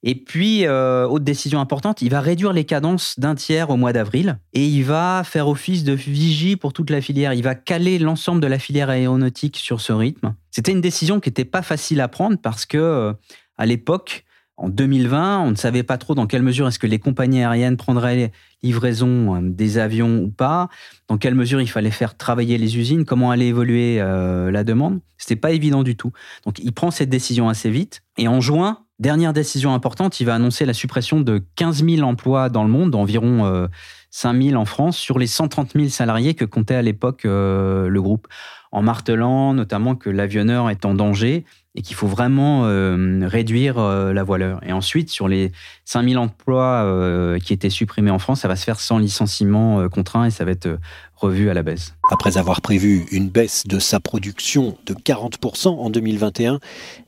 Et 0.05 0.15
puis, 0.15 0.65
euh, 0.65 1.07
autre 1.09 1.25
décision 1.25 1.61
importante, 1.61 2.03
il 2.03 2.11
va 2.11 2.21
réduire 2.21 2.53
les 2.53 2.65
cadences 2.65 3.19
d'un 3.19 3.35
tiers 3.35 3.71
au 3.71 3.77
mois 3.77 3.93
d'avril 3.93 4.39
et 4.53 4.65
il 4.65 4.85
va 4.85 5.23
faire 5.25 5.49
office 5.49 5.83
de 5.83 5.93
vigie 5.93 6.57
pour 6.57 6.73
toute 6.73 6.91
la 6.91 7.01
filière. 7.01 7.33
Il 7.33 7.43
va 7.43 7.57
caler 7.57 7.99
l'ensemble 7.99 8.41
de 8.41 8.47
la 8.47 8.61
filière 8.61 8.91
aéronautique 8.91 9.57
sur 9.57 9.81
ce 9.81 9.93
rythme. 9.93 10.35
C'était 10.53 10.73
une 10.73 10.81
décision 10.81 11.19
qui 11.19 11.31
n'était 11.31 11.45
pas 11.45 11.63
facile 11.63 12.01
à 12.01 12.07
prendre 12.07 12.39
parce 12.39 12.65
que, 12.65 12.79
euh, 12.79 13.13
à 13.57 13.67
l'époque, 13.67 14.25
en 14.57 14.69
2020, 14.69 15.41
on 15.41 15.51
ne 15.51 15.57
savait 15.57 15.83
pas 15.83 15.99
trop 15.99 16.15
dans 16.15 16.27
quelle 16.27 16.43
mesure 16.43 16.69
est-ce 16.69 16.79
que 16.79 16.87
les 16.87 16.99
compagnies 17.01 17.43
aériennes 17.43 17.77
prendraient 17.77 18.31
livraison 18.63 19.35
euh, 19.35 19.41
des 19.43 19.79
avions 19.79 20.19
ou 20.19 20.31
pas, 20.31 20.69
dans 21.09 21.19
quelle 21.19 21.35
mesure 21.35 21.61
il 21.61 21.69
fallait 21.69 21.91
faire 21.91 22.17
travailler 22.17 22.57
les 22.57 22.79
usines, 22.79 23.05
comment 23.05 23.33
allait 23.33 23.49
évoluer 23.49 23.99
la 23.99 24.63
demande. 24.63 25.01
C'était 25.17 25.37
pas 25.37 25.51
évident 25.51 25.83
du 25.83 25.97
tout. 25.97 26.13
Donc, 26.45 26.61
il 26.61 26.73
prend 26.73 26.93
cette 26.93 27.11
décision 27.11 27.49
assez 27.49 27.71
vite 27.71 28.03
et 28.17 28.29
en 28.29 28.41
juin, 28.41 28.85
Dernière 28.99 29.33
décision 29.33 29.75
importante, 29.75 30.19
il 30.19 30.25
va 30.25 30.35
annoncer 30.35 30.67
la 30.67 30.75
suppression 30.75 31.21
de 31.21 31.41
15 31.55 31.85
000 31.85 32.03
emplois 32.03 32.49
dans 32.49 32.65
le 32.65 32.71
monde, 32.71 32.97
environ 32.97 33.69
5 34.11 34.35
euh, 34.35 34.43
000 34.51 34.61
en 34.61 34.65
France, 34.65 34.97
sur 34.97 35.21
les 35.21 35.29
130 35.29 35.75
000 35.75 35.89
salariés 35.89 36.35
que 36.35 36.45
comptait 36.45 36.75
à 36.75 36.83
l'époque 36.83 37.25
euh, 37.25 37.89
le 37.89 38.03
groupe, 38.03 38.27
en 38.73 38.83
martelant 38.83 39.55
notamment 39.55 39.95
que 39.95 40.11
l'avionneur 40.11 40.69
est 40.69 40.85
en 40.85 40.95
danger 40.95 41.45
et 41.79 41.83
qu'il 41.83 41.95
faut 41.95 42.09
vraiment 42.09 42.63
euh, 42.65 43.21
réduire 43.29 43.79
la 43.79 44.23
voileur. 44.25 44.61
Et 44.67 44.73
ensuite, 44.73 45.11
sur 45.11 45.29
les 45.29 45.53
5 45.85 46.09
000 46.09 46.21
emplois 46.23 47.39
qui 47.43 47.53
étaient 47.53 47.71
supprimés 47.71 48.11
en 48.11 48.19
France, 48.19 48.41
ça 48.41 48.49
va 48.49 48.57
se 48.57 48.65
faire 48.65 48.81
sans 48.81 48.99
licenciement 48.99 49.89
contraint 49.89 50.25
et 50.25 50.31
ça 50.31 50.45
va 50.45 50.51
être 50.51 50.79
revu 51.21 51.51
à 51.51 51.55
la 51.55 51.63
baisse. 51.63 51.95
Après 52.11 52.37
avoir 52.37 52.61
prévu 52.61 53.07
une 53.11 53.29
baisse 53.29 53.67
de 53.67 53.79
sa 53.79 54.01
production 54.01 54.77
de 54.87 54.95
40% 54.95 55.69
en 55.69 55.91
2021, 55.91 56.61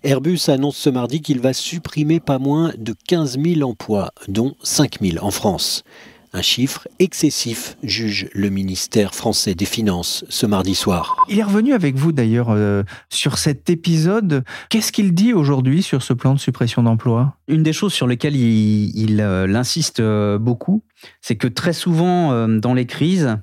Airbus 0.03 0.41
annonce 0.49 0.77
ce 0.77 0.91
mardi 0.91 1.21
qu'il 1.21 1.41
va 1.41 1.53
supprimer 1.53 2.21
pas 2.21 2.39
moins 2.39 2.73
de 2.79 2.95
15 3.09 3.39
000 3.43 3.69
emplois, 3.69 4.13
dont 4.29 4.55
5 4.63 4.99
000 5.01 5.25
en 5.25 5.31
France. 5.31 5.85
Un 6.33 6.43
chiffre 6.43 6.87
excessif, 6.99 7.77
juge 7.83 8.29
le 8.33 8.51
ministère 8.51 9.15
français 9.15 9.55
des 9.55 9.65
Finances 9.65 10.25
ce 10.29 10.47
mardi 10.47 10.75
soir. 10.75 11.17
Il 11.29 11.39
est 11.39 11.43
revenu 11.43 11.73
avec 11.73 11.97
vous 11.97 12.13
d'ailleurs 12.13 12.51
euh, 12.51 12.85
sur 13.09 13.37
cet 13.39 13.69
épisode. 13.69 14.45
Qu'est-ce 14.69 14.93
qu'il 14.93 15.13
dit 15.13 15.33
aujourd'hui 15.33 15.83
sur 15.83 16.03
ce 16.03 16.13
plan 16.13 16.35
de 16.35 16.39
suppression 16.39 16.83
d'emplois? 16.83 17.37
Une 17.49 17.63
des 17.63 17.73
choses 17.73 17.93
sur 17.93 18.07
lesquelles 18.07 18.37
il, 18.37 19.21
euh, 19.21 19.53
insiste 19.55 20.01
euh, 20.01 20.39
beaucoup, 20.39 20.85
c'est 21.21 21.37
que 21.37 21.49
très 21.49 21.73
souvent 21.73 22.49
dans 22.49 22.75
les 22.75 22.87
crises, 22.87 23.37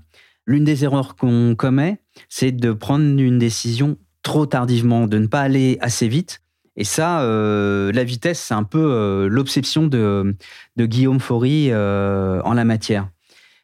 L'une 0.48 0.64
des 0.64 0.86
erreurs 0.86 1.18
qu'on 1.18 1.56
commet, 1.56 2.00
c'est 2.30 2.54
de 2.54 2.72
prendre 2.72 3.04
une 3.20 3.38
décision 3.38 3.98
trop 4.24 4.46
tardivement, 4.46 5.06
de 5.06 5.18
ne 5.18 5.28
pas 5.28 5.42
aller 5.42 5.78
assez 5.82 6.08
vite. 6.08 6.42
Et 6.78 6.84
ça, 6.84 7.22
euh, 7.22 7.92
la 7.92 8.04
vitesse, 8.04 8.40
c'est 8.40 8.54
un 8.54 8.64
peu 8.64 8.80
euh, 8.80 9.28
l'obsession 9.28 9.88
de, 9.88 10.36
Guillaume 10.80 11.20
Faury 11.20 11.70
euh, 11.72 12.40
en 12.44 12.54
la 12.54 12.64
matière. 12.64 13.10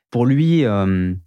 Pour 0.09 0.25
lui, 0.27 0.63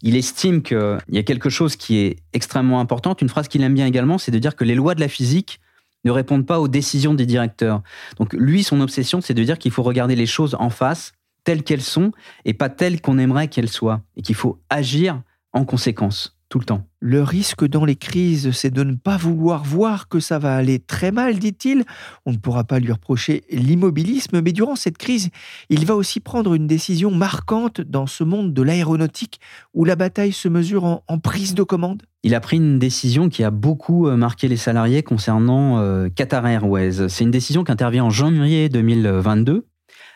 il 0.02 0.16
estime 0.16 0.62
qu'il 0.62 0.98
y 1.10 1.18
a 1.18 1.22
quelque 1.24 1.50
chose 1.50 1.74
qui 1.74 1.98
est 1.98 2.18
extrêmement 2.32 2.78
important. 2.78 3.16
Une 3.20 3.28
phrase 3.28 3.48
qu'il 3.48 3.62
aime 3.62 3.74
bien 3.74 3.86
également, 3.86 4.16
c'est 4.16 4.30
de 4.30 4.38
dire 4.38 4.54
que 4.54 4.62
les 4.62 4.76
lois 4.76 4.94
de 4.94 5.00
la 5.00 5.08
physique 5.08 5.60
ne 6.04 6.12
répondent 6.12 6.46
pas 6.46 6.60
aux 6.60 6.68
décisions 6.68 7.12
des 7.12 7.26
directeurs. 7.26 7.82
Donc 8.18 8.32
lui, 8.32 8.62
son 8.62 8.80
obsession, 8.80 9.20
c'est 9.20 9.34
de 9.34 9.42
dire 9.42 9.58
qu'il 9.58 9.72
faut 9.72 9.82
regarder 9.82 10.14
les 10.14 10.26
choses 10.26 10.54
en 10.60 10.70
face, 10.70 11.14
telles 11.42 11.64
qu'elles 11.64 11.82
sont, 11.82 12.12
et 12.44 12.54
pas 12.54 12.68
telles 12.68 13.00
qu'on 13.00 13.18
aimerait 13.18 13.48
qu'elles 13.48 13.68
soient. 13.68 14.02
Et 14.16 14.22
qu'il 14.22 14.36
faut 14.36 14.60
agir 14.70 15.20
en 15.52 15.64
conséquence 15.64 16.35
tout 16.48 16.58
le 16.58 16.64
temps. 16.64 16.86
Le 17.00 17.22
risque 17.22 17.64
dans 17.64 17.84
les 17.84 17.96
crises, 17.96 18.52
c'est 18.52 18.70
de 18.70 18.84
ne 18.84 18.94
pas 18.94 19.16
vouloir 19.16 19.64
voir 19.64 20.08
que 20.08 20.20
ça 20.20 20.38
va 20.38 20.56
aller 20.56 20.78
très 20.78 21.10
mal, 21.10 21.38
dit-il. 21.38 21.84
On 22.24 22.32
ne 22.32 22.36
pourra 22.36 22.64
pas 22.64 22.78
lui 22.78 22.92
reprocher 22.92 23.44
l'immobilisme, 23.50 24.40
mais 24.40 24.52
durant 24.52 24.76
cette 24.76 24.98
crise, 24.98 25.30
il 25.70 25.86
va 25.86 25.96
aussi 25.96 26.20
prendre 26.20 26.54
une 26.54 26.66
décision 26.66 27.10
marquante 27.10 27.80
dans 27.80 28.06
ce 28.06 28.22
monde 28.22 28.54
de 28.54 28.62
l'aéronautique 28.62 29.40
où 29.74 29.84
la 29.84 29.96
bataille 29.96 30.32
se 30.32 30.48
mesure 30.48 30.84
en, 30.84 31.18
prise 31.18 31.54
de 31.54 31.62
commande. 31.62 32.02
Il 32.22 32.34
a 32.34 32.40
pris 32.40 32.56
une 32.56 32.78
décision 32.78 33.28
qui 33.28 33.42
a 33.42 33.50
beaucoup 33.50 34.06
euh, 34.06 34.16
marqué 34.16 34.48
les 34.48 34.56
salariés 34.56 35.02
concernant 35.02 35.78
euh, 35.78 36.08
Qatar 36.08 36.46
Airways. 36.46 37.08
C'est 37.08 37.24
une 37.24 37.30
décision 37.30 37.64
qui 37.64 37.72
intervient 37.72 38.04
en 38.04 38.10
janvier 38.10 38.68
2022. 38.68 39.66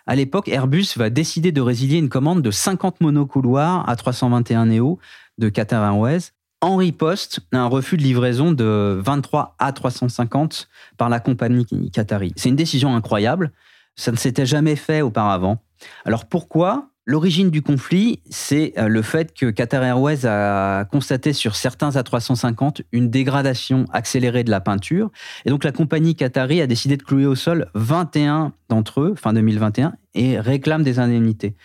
À 0.07 0.17
l'époque, 0.17 0.49
Airbus 0.49 0.87
va 0.97 1.11
décider 1.11 1.53
de 1.53 1.61
résilier 1.61 1.99
une 1.99 2.09
commande 2.09 2.43
de 2.43 2.51
50 2.51 3.01
monocouloirs 3.01 3.89
à 3.89 3.97
321 3.97 4.67
Neo 4.67 4.99
de 5.41 5.49
Qatar 5.49 5.83
Airways. 5.83 6.31
en 6.61 6.77
riposte 6.77 7.41
un 7.53 7.67
refus 7.67 7.97
de 7.97 8.03
livraison 8.03 8.53
de 8.53 9.01
23 9.03 9.57
A350 9.59 10.67
par 10.99 11.09
la 11.09 11.19
compagnie 11.19 11.91
Qatari. 11.91 12.35
C'est 12.37 12.51
une 12.51 12.57
décision 12.57 12.95
incroyable. 12.95 13.51
Ça 13.97 14.13
ne 14.13 14.17
s'était 14.17 14.45
jamais 14.45 14.77
fait 14.77 15.01
auparavant. 15.01 15.63
Alors 16.05 16.27
pourquoi? 16.27 16.91
L'origine 17.07 17.51
du 17.51 17.63
conflit, 17.63 18.21
c'est 18.29 18.75
euh, 18.79 18.87
le 18.87 19.01
fait 19.03 19.33
que 19.33 19.51
Qatar 19.51 19.83
Airways 19.83 20.27
a 20.27 20.85
constaté 20.85 21.33
sur 21.33 21.57
certains 21.57 21.91
A350 21.91 22.83
une 22.93 23.11
dégradation 23.11 23.87
accélérée 23.93 24.45
de 24.45 24.51
la 24.51 24.61
peinture. 24.61 25.11
Et 25.47 25.51
donc 25.51 25.65
la 25.65 25.73
compagnie 25.73 26.15
Qatari 26.15 26.61
a 26.61 26.67
décidé 26.67 26.99
de 26.99 27.03
clouer 27.03 27.27
au 27.27 27.35
sol 27.35 27.71
21 27.75 28.53
d'entre 28.69 29.01
eux, 29.01 29.15
fin 29.17 29.33
2021, 29.33 29.95
et 30.15 30.39
réclame 30.39 30.83
des 30.83 30.99
indemnités. 30.99 31.57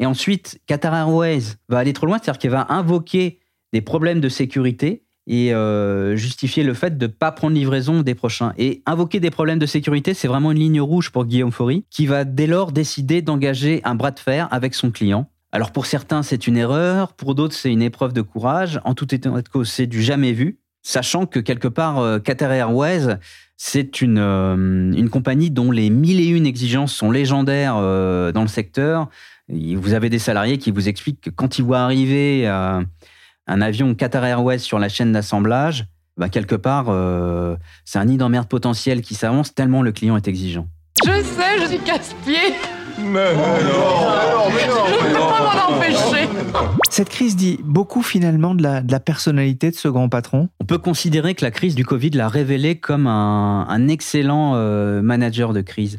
Et 0.00 0.06
ensuite, 0.06 0.58
Qatar 0.66 0.94
Airways 0.94 1.42
va 1.68 1.78
aller 1.78 1.92
trop 1.92 2.06
loin, 2.06 2.18
c'est-à-dire 2.20 2.38
qu'elle 2.38 2.50
va 2.50 2.66
invoquer 2.70 3.38
des 3.72 3.82
problèmes 3.82 4.20
de 4.20 4.30
sécurité 4.30 5.04
et 5.26 5.52
euh, 5.52 6.16
justifier 6.16 6.64
le 6.64 6.72
fait 6.72 6.96
de 6.96 7.06
ne 7.06 7.12
pas 7.12 7.30
prendre 7.30 7.54
livraison 7.54 8.00
des 8.00 8.14
prochains. 8.14 8.54
Et 8.56 8.82
invoquer 8.86 9.20
des 9.20 9.30
problèmes 9.30 9.58
de 9.58 9.66
sécurité, 9.66 10.14
c'est 10.14 10.26
vraiment 10.26 10.52
une 10.52 10.58
ligne 10.58 10.80
rouge 10.80 11.10
pour 11.10 11.26
Guillaume 11.26 11.52
Faury, 11.52 11.84
qui 11.90 12.06
va 12.06 12.24
dès 12.24 12.46
lors 12.46 12.72
décider 12.72 13.20
d'engager 13.20 13.82
un 13.84 13.94
bras 13.94 14.10
de 14.10 14.18
fer 14.18 14.48
avec 14.50 14.74
son 14.74 14.90
client. 14.90 15.30
Alors 15.52 15.70
pour 15.70 15.84
certains, 15.84 16.22
c'est 16.22 16.46
une 16.46 16.56
erreur, 16.56 17.12
pour 17.12 17.34
d'autres, 17.34 17.54
c'est 17.54 17.70
une 17.70 17.82
épreuve 17.82 18.14
de 18.14 18.22
courage. 18.22 18.80
En 18.84 18.94
tout 18.94 19.14
état 19.14 19.30
de 19.30 19.48
cause, 19.48 19.68
c'est 19.68 19.86
du 19.86 20.02
jamais 20.02 20.32
vu, 20.32 20.60
sachant 20.82 21.26
que 21.26 21.40
quelque 21.40 21.68
part, 21.68 21.98
euh, 21.98 22.18
Qatar 22.18 22.52
Airways, 22.52 23.18
c'est 23.58 24.00
une, 24.00 24.18
euh, 24.18 24.54
une 24.56 25.10
compagnie 25.10 25.50
dont 25.50 25.70
les 25.70 25.90
mille 25.90 26.20
et 26.20 26.28
une 26.28 26.46
exigences 26.46 26.94
sont 26.94 27.10
légendaires 27.10 27.74
dans 27.74 28.42
le 28.42 28.48
secteur. 28.48 29.10
Vous 29.50 29.94
avez 29.94 30.10
des 30.10 30.18
salariés 30.18 30.58
qui 30.58 30.70
vous 30.70 30.88
expliquent 30.88 31.20
que 31.20 31.30
quand 31.30 31.58
ils 31.58 31.64
voient 31.64 31.80
arriver 31.80 32.46
un 32.46 33.60
avion 33.60 33.94
Qatar 33.94 34.24
Airways 34.24 34.58
sur 34.58 34.78
la 34.78 34.88
chaîne 34.88 35.12
d'assemblage, 35.12 35.86
bah, 36.20 36.28
quelque 36.28 36.54
part, 36.54 36.86
euh, 36.88 37.56
c'est 37.86 37.98
un 37.98 38.04
nid 38.04 38.18
d'emmerde 38.18 38.46
potentiel 38.46 39.00
qui 39.00 39.14
s'avance 39.14 39.54
tellement 39.54 39.80
le 39.80 39.90
client 39.90 40.18
est 40.18 40.28
exigeant. 40.28 40.68
Je 41.02 41.22
sais, 41.22 41.58
je 41.62 41.66
suis 41.66 41.78
casse-pied. 41.78 42.54
Mais 42.98 43.34
non, 43.34 43.40
mais 44.54 44.68
non, 44.68 44.84
je 44.86 45.08
ne 45.08 45.14
peux 45.14 45.18
pas 45.18 45.68
m'en 45.70 45.76
empêcher. 45.76 46.28
Cette 46.90 47.08
crise 47.08 47.36
dit 47.36 47.58
beaucoup 47.64 48.02
finalement 48.02 48.54
de 48.54 48.62
la, 48.62 48.82
de 48.82 48.92
la, 48.92 49.00
personnalité 49.00 49.70
de 49.70 49.76
ce 49.76 49.88
grand 49.88 50.10
patron. 50.10 50.50
On 50.60 50.66
peut 50.66 50.76
considérer 50.76 51.34
que 51.34 51.42
la 51.42 51.50
crise 51.50 51.74
du 51.74 51.86
Covid 51.86 52.10
l'a 52.10 52.28
révélé 52.28 52.78
comme 52.78 53.06
un, 53.06 53.88
excellent 53.88 54.56
euh, 54.56 55.00
manager 55.00 55.54
de 55.54 55.62
crise. 55.62 55.98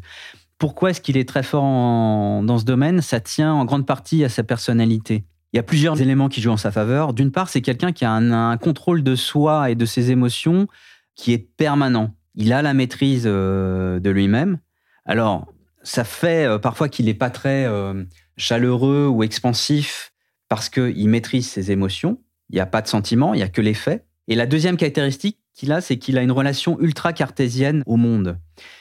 Pourquoi 0.62 0.90
est-ce 0.90 1.00
qu'il 1.00 1.16
est 1.16 1.28
très 1.28 1.42
fort 1.42 1.64
dans 1.64 2.56
ce 2.56 2.64
domaine 2.64 3.00
Ça 3.00 3.18
tient 3.18 3.52
en 3.52 3.64
grande 3.64 3.84
partie 3.84 4.22
à 4.22 4.28
sa 4.28 4.44
personnalité. 4.44 5.24
Il 5.52 5.56
y 5.56 5.58
a 5.58 5.64
plusieurs 5.64 6.00
éléments 6.00 6.28
qui 6.28 6.40
jouent 6.40 6.52
en 6.52 6.56
sa 6.56 6.70
faveur. 6.70 7.14
D'une 7.14 7.32
part, 7.32 7.48
c'est 7.48 7.62
quelqu'un 7.62 7.90
qui 7.90 8.04
a 8.04 8.12
un, 8.12 8.56
contrôle 8.58 9.02
de 9.02 9.16
soi 9.16 9.72
et 9.72 9.74
de 9.74 9.84
ses 9.84 10.12
émotions 10.12 10.68
qui 11.16 11.32
est 11.32 11.38
permanent. 11.38 12.14
Il 12.36 12.52
a 12.52 12.62
la 12.62 12.74
maîtrise 12.74 13.24
euh, 13.26 13.98
de 13.98 14.08
lui-même. 14.10 14.58
Alors, 15.04 15.52
ça 15.82 16.04
fait 16.04 16.46
euh, 16.46 16.60
parfois 16.60 16.88
qu'il 16.88 17.06
n'est 17.06 17.14
pas 17.14 17.30
très 17.30 17.66
euh, 17.66 18.04
chaleureux 18.36 19.08
ou 19.08 19.24
expansif 19.24 20.12
parce 20.48 20.68
qu'il 20.68 21.08
maîtrise 21.08 21.50
ses 21.50 21.72
émotions. 21.72 22.20
Il 22.50 22.54
n'y 22.54 22.60
a 22.60 22.66
pas 22.66 22.82
de 22.82 22.86
sentiments, 22.86 23.34
il 23.34 23.38
n'y 23.38 23.42
a 23.42 23.48
que 23.48 23.62
les 23.62 23.74
faits. 23.74 24.06
Et 24.28 24.36
la 24.36 24.46
deuxième 24.46 24.76
caractéristique 24.76 25.38
qu'il 25.54 25.72
a, 25.72 25.80
c'est 25.80 25.98
qu'il 25.98 26.18
a 26.18 26.22
une 26.22 26.32
relation 26.32 26.80
ultra 26.80 27.12
cartésienne 27.12 27.82
au 27.86 27.96
monde. 27.96 28.38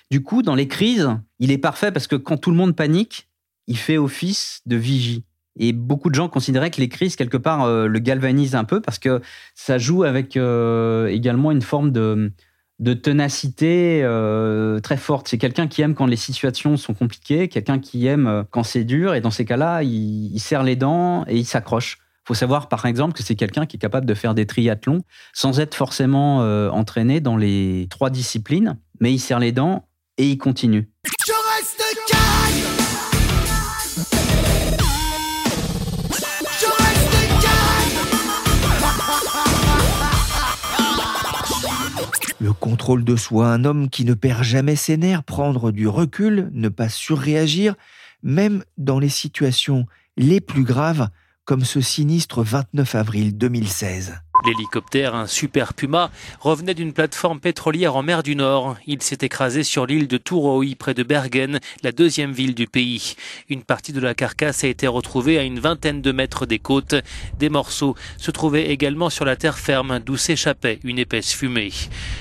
Du 0.10 0.24
coup, 0.24 0.42
dans 0.42 0.56
les 0.56 0.68
crises, 0.68 1.10
il 1.40 1.52
est 1.52 1.58
parfait 1.58 1.92
parce 1.92 2.08
que 2.08 2.16
quand 2.16 2.38
tout 2.38 2.52
le 2.52 2.58
monde 2.58 2.76
panique, 2.76 3.30
il 3.68 3.78
fait 3.78 3.98
office 3.98 4.62
de 4.66 4.76
vigie. 4.76 5.24
Et 5.60 5.74
beaucoup 5.74 6.10
de 6.10 6.16
gens 6.16 6.30
considéraient 6.30 6.72
que 6.72 6.80
les 6.80 6.90
crises, 6.90 7.16
quelque 7.16 7.38
part, 7.38 7.64
euh, 7.64 7.88
le 7.88 8.00
galvanisent 8.00 8.56
un 8.56 8.64
peu 8.64 8.82
parce 8.82 9.00
que 9.00 9.22
ça 9.54 9.78
joue 9.78 10.04
avec 10.04 10.38
euh, 10.38 11.08
également 11.08 11.52
une 11.52 11.62
forme 11.62 11.92
de, 11.92 12.32
de 12.80 12.94
ténacité 12.94 14.02
euh, 14.04 14.80
très 14.80 14.98
forte. 14.98 15.28
C'est 15.28 15.38
quelqu'un 15.38 15.68
qui 15.68 15.82
aime 15.82 15.94
quand 15.94 16.06
les 16.06 16.16
situations 16.16 16.78
sont 16.78 16.94
compliquées, 16.94 17.50
quelqu'un 17.50 17.80
qui 17.80 18.08
aime 18.08 18.46
quand 18.50 18.64
c'est 18.64 18.86
dur. 18.86 19.14
Et 19.14 19.22
dans 19.22 19.32
ces 19.32 19.44
cas-là, 19.44 19.84
il, 19.84 20.34
il, 20.34 20.40
serre 20.40 20.64
les 20.64 20.78
dents 20.78 21.26
et 21.28 21.38
il 21.38 21.46
s'accroche. 21.46 22.00
Il 22.32 22.36
faut 22.36 22.40
savoir, 22.40 22.70
par 22.70 22.86
exemple, 22.86 23.14
que 23.14 23.24
c'est 23.24 23.36
quelqu'un 23.36 23.66
qui 23.66 23.76
est 23.76 23.80
capable 23.80 24.06
de 24.06 24.14
faire 24.14 24.34
des 24.34 24.46
triathlons 24.46 25.02
sans 25.34 25.60
être 25.60 25.76
forcément 25.76 26.38
entraîné 26.70 27.20
dans 27.20 27.36
les 27.36 27.88
trois 27.90 28.10
disciplines. 28.10 28.78
Mais 29.02 29.12
il 29.12 29.20
serre 29.20 29.40
les 29.40 29.52
dents 29.52 29.86
et 30.18 30.30
il 30.30 30.38
continue. 30.38 30.90
Le 42.40 42.54
contrôle 42.54 43.04
de 43.04 43.18
soi, 43.18 43.48
un 43.48 43.66
homme 43.66 43.90
qui 43.90 44.06
ne 44.06 44.14
perd 44.14 44.44
jamais 44.44 44.78
ses 44.78 44.96
nerfs, 44.96 45.24
prendre 45.24 45.74
du 45.74 45.86
recul, 45.86 46.50
ne 46.54 46.70
pas 46.70 46.88
surréagir, 46.88 47.76
même 48.24 48.64
dans 48.78 49.00
les 49.00 49.10
situations 49.10 49.86
les 50.16 50.40
plus 50.40 50.64
graves, 50.64 51.10
comme 51.46 51.66
ce 51.66 51.82
sinistre 51.82 52.44
29 52.44 52.96
avril 52.96 53.38
2016. 53.38 54.22
L'hélicoptère, 54.46 55.14
un 55.14 55.28
Super 55.28 55.74
Puma, 55.76 56.10
revenait 56.40 56.74
d'une 56.74 56.94
plateforme 56.94 57.40
pétrolière 57.40 57.96
en 57.96 58.02
mer 58.02 58.24
du 58.24 58.36
Nord. 58.36 58.76
Il 58.88 59.02
s'est 59.04 59.20
écrasé 59.22 59.62
sur 59.62 59.86
l'île 59.86 60.08
de 60.08 60.18
Touroui, 60.18 60.74
près 60.74 60.96
de 60.96 61.04
Bergen, 61.04 61.60
la 61.84 61.92
deuxième 61.92 62.32
ville 62.32 62.56
du 62.56 62.66
pays. 62.66 63.16
Une 63.50 63.62
partie 63.62 63.94
de 63.94 64.00
la 64.00 64.16
carcasse 64.16 64.64
a 64.64 64.68
été 64.68 64.88
retrouvée 64.88 65.38
à 65.38 65.44
une 65.44 65.60
vingtaine 65.60 66.02
de 66.02 66.12
mètres 66.12 66.48
des 66.48 66.58
côtes. 66.58 66.96
Des 67.38 67.50
morceaux 67.50 67.96
se 68.18 68.32
trouvaient 68.32 68.72
également 68.72 69.12
sur 69.12 69.26
la 69.26 69.36
terre 69.36 69.60
ferme, 69.60 70.00
d'où 70.00 70.18
s'échappait 70.18 70.80
une 70.84 70.98
épaisse 70.98 71.32
fumée. 71.34 71.72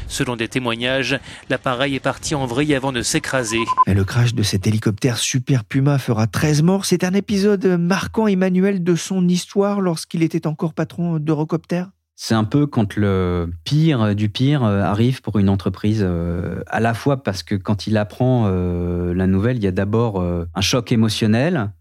Selon 0.07 0.37
des 0.37 0.49
témoignages, 0.49 1.19
l'appareil 1.49 1.95
est 1.95 2.01
parti 2.01 2.35
en 2.35 2.45
vrille 2.45 2.75
avant 2.75 2.93
de 2.93 3.01
s'écraser. 3.01 3.61
Le 3.87 4.05
crash 4.05 4.35
de 4.35 4.43
cet 4.43 4.67
hélicoptère 4.67 5.17
Super 5.17 5.65
Puma 5.65 5.99
fera 5.99 6.27
13 6.27 6.63
morts. 6.63 6.85
C'est 6.85 7.05
un 7.05 7.15
épisode 7.15 7.65
marquant, 7.65 8.27
Emmanuel, 8.27 8.85
de 8.85 8.95
son 8.95 9.27
histoire 9.27 9.81
lorsqu'il 9.81 10.23
était 10.23 10.47
encore 10.47 10.75
patron 10.75 11.19
d'Eurocopter? 11.19 11.85
C'est 12.23 12.35
un 12.35 12.45
peu 12.45 12.67
quand 12.67 12.97
le 12.97 13.51
pire 13.65 14.15
du 14.15 14.29
pire 14.29 14.63
euh, 14.63 14.83
arrive 14.83 15.23
pour 15.23 15.39
une 15.39 15.49
entreprise, 15.49 16.05
euh, 16.07 16.63
à 16.67 16.79
la 16.79 16.93
fois 16.93 17.23
parce 17.23 17.43
que 17.43 17.55
quand 17.55 17.87
il 17.87 17.97
apprend 17.97 18.45
euh, 18.47 19.15
la 19.15 19.27
nouvelle, 19.27 19.57
il 19.57 19.65
y 19.65 19.67
a 19.67 19.71
d'abord 19.71 20.23
un 20.23 20.61
choc 20.61 20.93
émotionnel, 20.93 21.73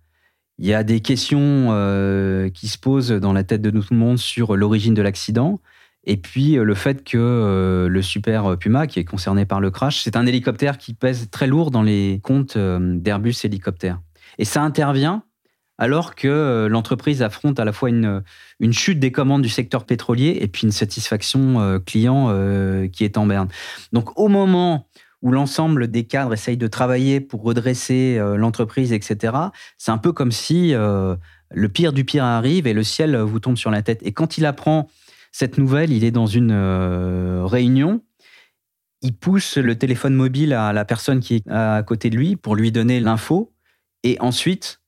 il 0.57 0.65
y 0.65 0.73
a 0.73 0.85
des 0.85 1.01
questions 1.01 1.67
qui 2.53 2.69
se 2.69 2.77
posent 2.77 3.11
dans 3.11 3.33
la 3.33 3.43
tête 3.43 3.61
de 3.61 3.69
tout 3.69 3.93
le 3.93 3.97
monde 3.97 4.17
sur 4.17 4.55
l'origine 4.55 4.93
de 4.93 5.01
l'accident, 5.01 5.59
et 6.05 6.15
puis 6.15 6.53
le 6.53 6.73
fait 6.73 7.03
que 7.03 7.87
le 7.89 8.01
Super 8.01 8.57
Puma, 8.57 8.87
qui 8.87 8.99
est 8.99 9.05
concerné 9.05 9.45
par 9.45 9.59
le 9.59 9.71
crash, 9.71 10.01
c'est 10.01 10.15
un 10.15 10.25
hélicoptère 10.25 10.77
qui 10.77 10.93
pèse 10.93 11.29
très 11.29 11.47
lourd 11.47 11.69
dans 11.69 11.83
les 11.83 12.21
comptes 12.23 12.57
d'Airbus 12.57 13.35
Hélicoptère. 13.43 13.99
Et 14.37 14.45
ça 14.45 14.61
intervient 14.61 15.23
alors 15.79 16.13
que 16.13 16.27
euh, 16.27 16.69
l'entreprise 16.69 17.23
affronte 17.23 17.59
à 17.59 17.65
la 17.65 17.71
fois 17.71 17.89
une, 17.89 18.21
une, 18.59 18.73
chute 18.73 18.99
des 18.99 19.11
commandes 19.11 19.41
du 19.41 19.49
secteur 19.49 19.85
pétrolier 19.85 20.37
et 20.41 20.47
puis 20.47 20.63
une 20.63 20.71
satisfaction 20.71 21.59
euh, 21.59 21.79
client 21.79 22.27
euh, 22.29 22.87
qui 22.87 23.05
est 23.05 23.17
en 23.17 23.25
berne. 23.25 23.47
Donc 23.93 24.19
au 24.19 24.27
moment 24.27 24.87
où 25.21 25.31
l'ensemble 25.31 25.87
des 25.87 26.03
cadres 26.03 26.33
essayent 26.33 26.57
de 26.57 26.67
travailler 26.67 27.19
pour 27.19 27.43
redresser 27.43 28.17
l'entreprise, 28.37 28.93
etc., 28.93 29.33
c'est 29.77 29.91
un 29.91 29.97
peu 29.97 30.13
comme 30.13 30.31
si 30.31 30.71
le 30.71 31.67
pire 31.67 31.91
du 31.91 32.05
pire 32.05 32.23
arrive 32.23 32.67
et 32.67 32.73
le 32.73 32.83
ciel 32.83 33.17
vous 33.17 33.41
tombe 33.41 33.57
sur 33.57 33.69
la 33.69 33.81
tête. 33.81 33.99
Et 34.03 34.13
quand 34.13 34.37
il 34.37 34.45
apprend 34.45 34.87
cette 35.33 35.57
nouvelle, 35.57 35.91
il 35.91 36.05
est 36.05 36.11
dans 36.11 36.25
une 36.25 36.53
réunion 37.43 38.01
il 39.01 39.13
pousse 39.15 39.57
le 39.57 39.77
téléphone 39.77 40.13
mobile 40.13 40.53
à 40.53 40.73
la 40.73 40.85
personne 40.85 41.19
qui 41.19 41.35
est 41.35 41.47
à 41.49 41.83
côté 41.83 42.09
de 42.09 42.17
lui 42.17 42.35
pour 42.35 42.55
lui 42.55 42.71
donner 42.71 42.99
l'info. 42.99 43.53
Et 44.03 44.17
ensuite, 44.19 44.79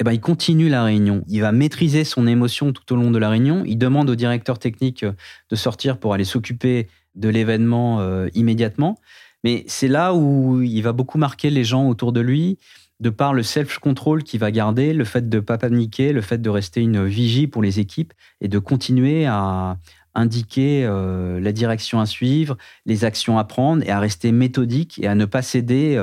eh 0.00 0.04
ben, 0.04 0.12
il 0.12 0.20
continue 0.20 0.70
la 0.70 0.82
réunion. 0.82 1.22
Il 1.28 1.42
va 1.42 1.52
maîtriser 1.52 2.04
son 2.04 2.26
émotion 2.26 2.72
tout 2.72 2.90
au 2.94 2.96
long 2.96 3.10
de 3.10 3.18
la 3.18 3.28
réunion. 3.28 3.64
Il 3.66 3.76
demande 3.76 4.08
au 4.08 4.14
directeur 4.14 4.58
technique 4.58 5.02
euh, 5.02 5.12
de 5.50 5.56
sortir 5.56 5.98
pour 5.98 6.14
aller 6.14 6.24
s'occuper 6.24 6.88
de 7.16 7.28
l'événement 7.28 8.00
euh, 8.00 8.28
immédiatement. 8.32 8.98
Mais 9.44 9.62
c'est 9.66 9.88
là 9.88 10.14
où 10.14 10.62
il 10.62 10.80
va 10.80 10.92
beaucoup 10.92 11.18
marquer 11.18 11.50
les 11.50 11.64
gens 11.64 11.86
autour 11.86 12.12
de 12.14 12.20
lui, 12.20 12.58
de 13.00 13.10
par 13.10 13.34
le 13.34 13.42
self-control 13.42 14.22
qu'il 14.24 14.40
va 14.40 14.50
garder, 14.50 14.94
le 14.94 15.04
fait 15.04 15.28
de 15.28 15.36
ne 15.36 15.40
pas 15.40 15.58
paniquer, 15.58 16.14
le 16.14 16.22
fait 16.22 16.40
de 16.40 16.48
rester 16.48 16.80
une 16.80 17.04
vigie 17.04 17.46
pour 17.46 17.62
les 17.62 17.78
équipes 17.78 18.14
et 18.40 18.48
de 18.48 18.58
continuer 18.58 19.26
à 19.26 19.76
indiquer 20.14 20.84
euh, 20.86 21.40
la 21.40 21.52
direction 21.52 22.00
à 22.00 22.06
suivre, 22.06 22.56
les 22.86 23.04
actions 23.04 23.36
à 23.36 23.44
prendre 23.44 23.82
et 23.86 23.90
à 23.90 24.00
rester 24.00 24.32
méthodique 24.32 24.98
et 25.02 25.06
à 25.06 25.14
ne 25.14 25.26
pas 25.26 25.42
céder 25.42 25.96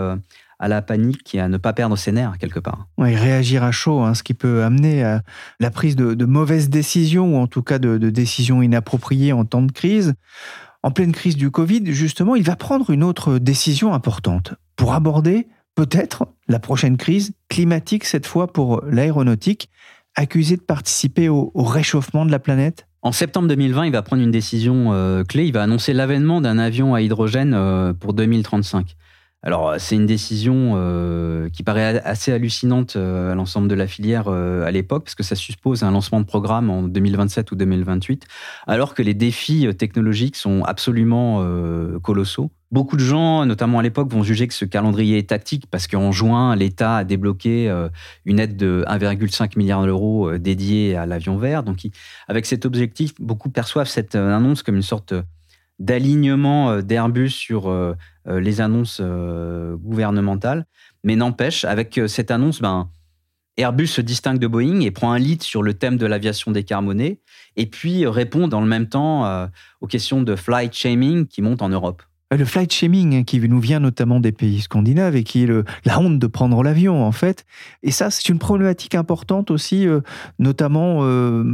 à 0.59 0.67
la 0.67 0.81
panique 0.81 1.35
et 1.35 1.39
à 1.39 1.47
ne 1.47 1.57
pas 1.57 1.73
perdre 1.73 1.97
ses 1.97 2.11
nerfs 2.11 2.37
quelque 2.39 2.59
part. 2.59 2.87
Oui, 2.97 3.15
réagir 3.15 3.63
à 3.63 3.71
chaud, 3.71 4.01
hein, 4.01 4.13
ce 4.13 4.23
qui 4.23 4.33
peut 4.33 4.63
amener 4.63 5.03
à 5.03 5.21
la 5.59 5.69
prise 5.69 5.95
de, 5.95 6.25
mauvaises 6.25 6.69
décisions 6.69 7.35
ou 7.35 7.37
en 7.37 7.47
tout 7.47 7.61
cas 7.61 7.79
de, 7.79 7.97
décisions 8.09 8.61
inappropriées 8.61 9.33
en 9.33 9.45
temps 9.45 9.61
de 9.61 9.71
crise. 9.71 10.15
En 10.83 10.91
pleine 10.91 11.11
crise 11.11 11.35
du 11.35 11.51
Covid, 11.51 11.83
justement, 11.87 12.35
il 12.35 12.43
va 12.43 12.55
prendre 12.55 12.89
une 12.89 13.03
autre 13.03 13.39
décision 13.39 13.93
importante 13.93 14.53
pour 14.75 14.93
aborder 14.93 15.47
peut-être 15.75 16.27
la 16.47 16.59
prochaine 16.59 16.97
crise 16.97 17.33
climatique, 17.49 18.03
cette 18.03 18.25
fois 18.25 18.51
pour 18.51 18.83
l'aéronautique, 18.89 19.69
accusée 20.15 20.55
de 20.55 20.61
participer 20.61 21.29
au 21.29 21.51
réchauffement 21.55 22.25
de 22.25 22.31
la 22.31 22.39
planète 22.39 22.87
En 23.03 23.11
septembre 23.11 23.47
2020, 23.49 23.85
il 23.85 23.91
va 23.91 24.01
prendre 24.01 24.23
une 24.23 24.31
décision 24.31 24.93
euh, 24.93 25.23
clé. 25.23 25.45
Il 25.45 25.53
va 25.53 25.61
annoncer 25.61 25.93
l'avènement 25.93 26.41
d'un 26.41 26.57
avion 26.57 26.95
à 26.95 27.01
hydrogène 27.01 27.53
euh, 27.53 27.93
pour 27.93 28.13
2035. 28.13 28.95
Alors, 29.43 29.75
c'est 29.77 29.95
une 29.95 30.07
décision 30.07 30.73
euh, 30.75 31.47
qui 31.49 31.63
paraît 31.63 32.01
assez 32.03 32.33
hallucinante 32.33 32.95
à 32.95 33.35
l'ensemble 33.35 33.67
de 33.67 33.75
la 33.75 33.87
filière 33.87 34.27
à 34.27 34.71
l'époque, 34.71 35.05
parce 35.05 35.15
que 35.15 35.23
ça 35.23 35.35
suppose 35.35 35.83
un 35.83 35.91
lancement 35.91 36.19
de 36.19 36.25
programme 36.25 36.69
en 36.69 36.83
2027 36.83 37.51
ou 37.51 37.55
2028, 37.55 38.25
alors 38.65 38.93
que 38.93 39.01
les 39.01 39.13
défis 39.13 39.67
technologiques 39.77 40.35
sont 40.35 40.63
absolument 40.63 41.45
colossaux. 42.01 42.51
Beaucoup 42.69 42.97
de 42.97 43.01
gens, 43.01 43.45
notamment 43.45 43.79
à 43.79 43.81
l'époque, 43.81 44.11
vont 44.11 44.23
juger 44.23 44.45
que 44.45 44.53
ce 44.53 44.65
calendrier 44.65 45.17
est 45.17 45.29
tactique 45.29 45.67
parce 45.71 45.87
qu'en 45.87 46.11
juin, 46.11 46.53
l'État 46.53 46.97
a 46.97 47.03
débloqué 47.05 47.69
euh, 47.69 47.87
une 48.25 48.39
aide 48.39 48.57
de 48.57 48.83
1,5 48.89 49.57
milliard 49.57 49.85
d'euros 49.85 50.29
euh, 50.29 50.37
dédiée 50.37 50.97
à 50.97 51.05
l'avion 51.05 51.37
vert. 51.37 51.63
Donc, 51.63 51.87
avec 52.27 52.45
cet 52.45 52.65
objectif, 52.65 53.13
beaucoup 53.21 53.49
perçoivent 53.49 53.87
cette 53.87 54.15
euh, 54.15 54.35
annonce 54.35 54.63
comme 54.63 54.75
une 54.75 54.81
sorte 54.81 55.13
d'alignement 55.79 56.81
d'Airbus 56.81 57.29
sur 57.29 57.95
les 58.25 58.61
annonces 58.61 59.01
gouvernementales. 59.01 60.65
Mais 61.03 61.15
n'empêche, 61.15 61.65
avec 61.65 61.99
cette 62.07 62.31
annonce, 62.31 62.61
ben, 62.61 62.89
Airbus 63.57 63.87
se 63.87 64.01
distingue 64.01 64.39
de 64.39 64.47
Boeing 64.47 64.81
et 64.81 64.91
prend 64.91 65.11
un 65.11 65.19
lead 65.19 65.41
sur 65.41 65.63
le 65.63 65.73
thème 65.73 65.97
de 65.97 66.05
l'aviation 66.05 66.51
décarbonée, 66.51 67.21
et 67.55 67.65
puis 67.65 68.05
répond 68.05 68.47
dans 68.47 68.61
le 68.61 68.67
même 68.67 68.87
temps 68.87 69.49
aux 69.81 69.87
questions 69.87 70.21
de 70.21 70.35
flight 70.35 70.73
shaming 70.73 71.27
qui 71.27 71.41
montent 71.41 71.61
en 71.61 71.69
Europe. 71.69 72.03
Le 72.29 72.43
flight 72.43 72.73
shaming 72.73 73.15
hein, 73.15 73.23
qui 73.23 73.39
nous 73.39 73.61
vient 73.61 73.79
notamment 73.79 74.19
des 74.19 74.33
pays 74.33 74.59
scandinaves 74.59 75.15
et 75.15 75.23
qui 75.23 75.43
est 75.43 75.49
la 75.85 75.99
honte 75.99 76.19
de 76.19 76.27
prendre 76.27 76.61
l'avion 76.61 77.05
en 77.05 77.13
fait. 77.13 77.45
Et 77.83 77.91
ça, 77.91 78.09
c'est 78.11 78.27
une 78.27 78.37
problématique 78.37 78.95
importante 78.95 79.49
aussi, 79.49 79.87
euh, 79.87 80.01
notamment 80.37 81.05
euh, 81.05 81.45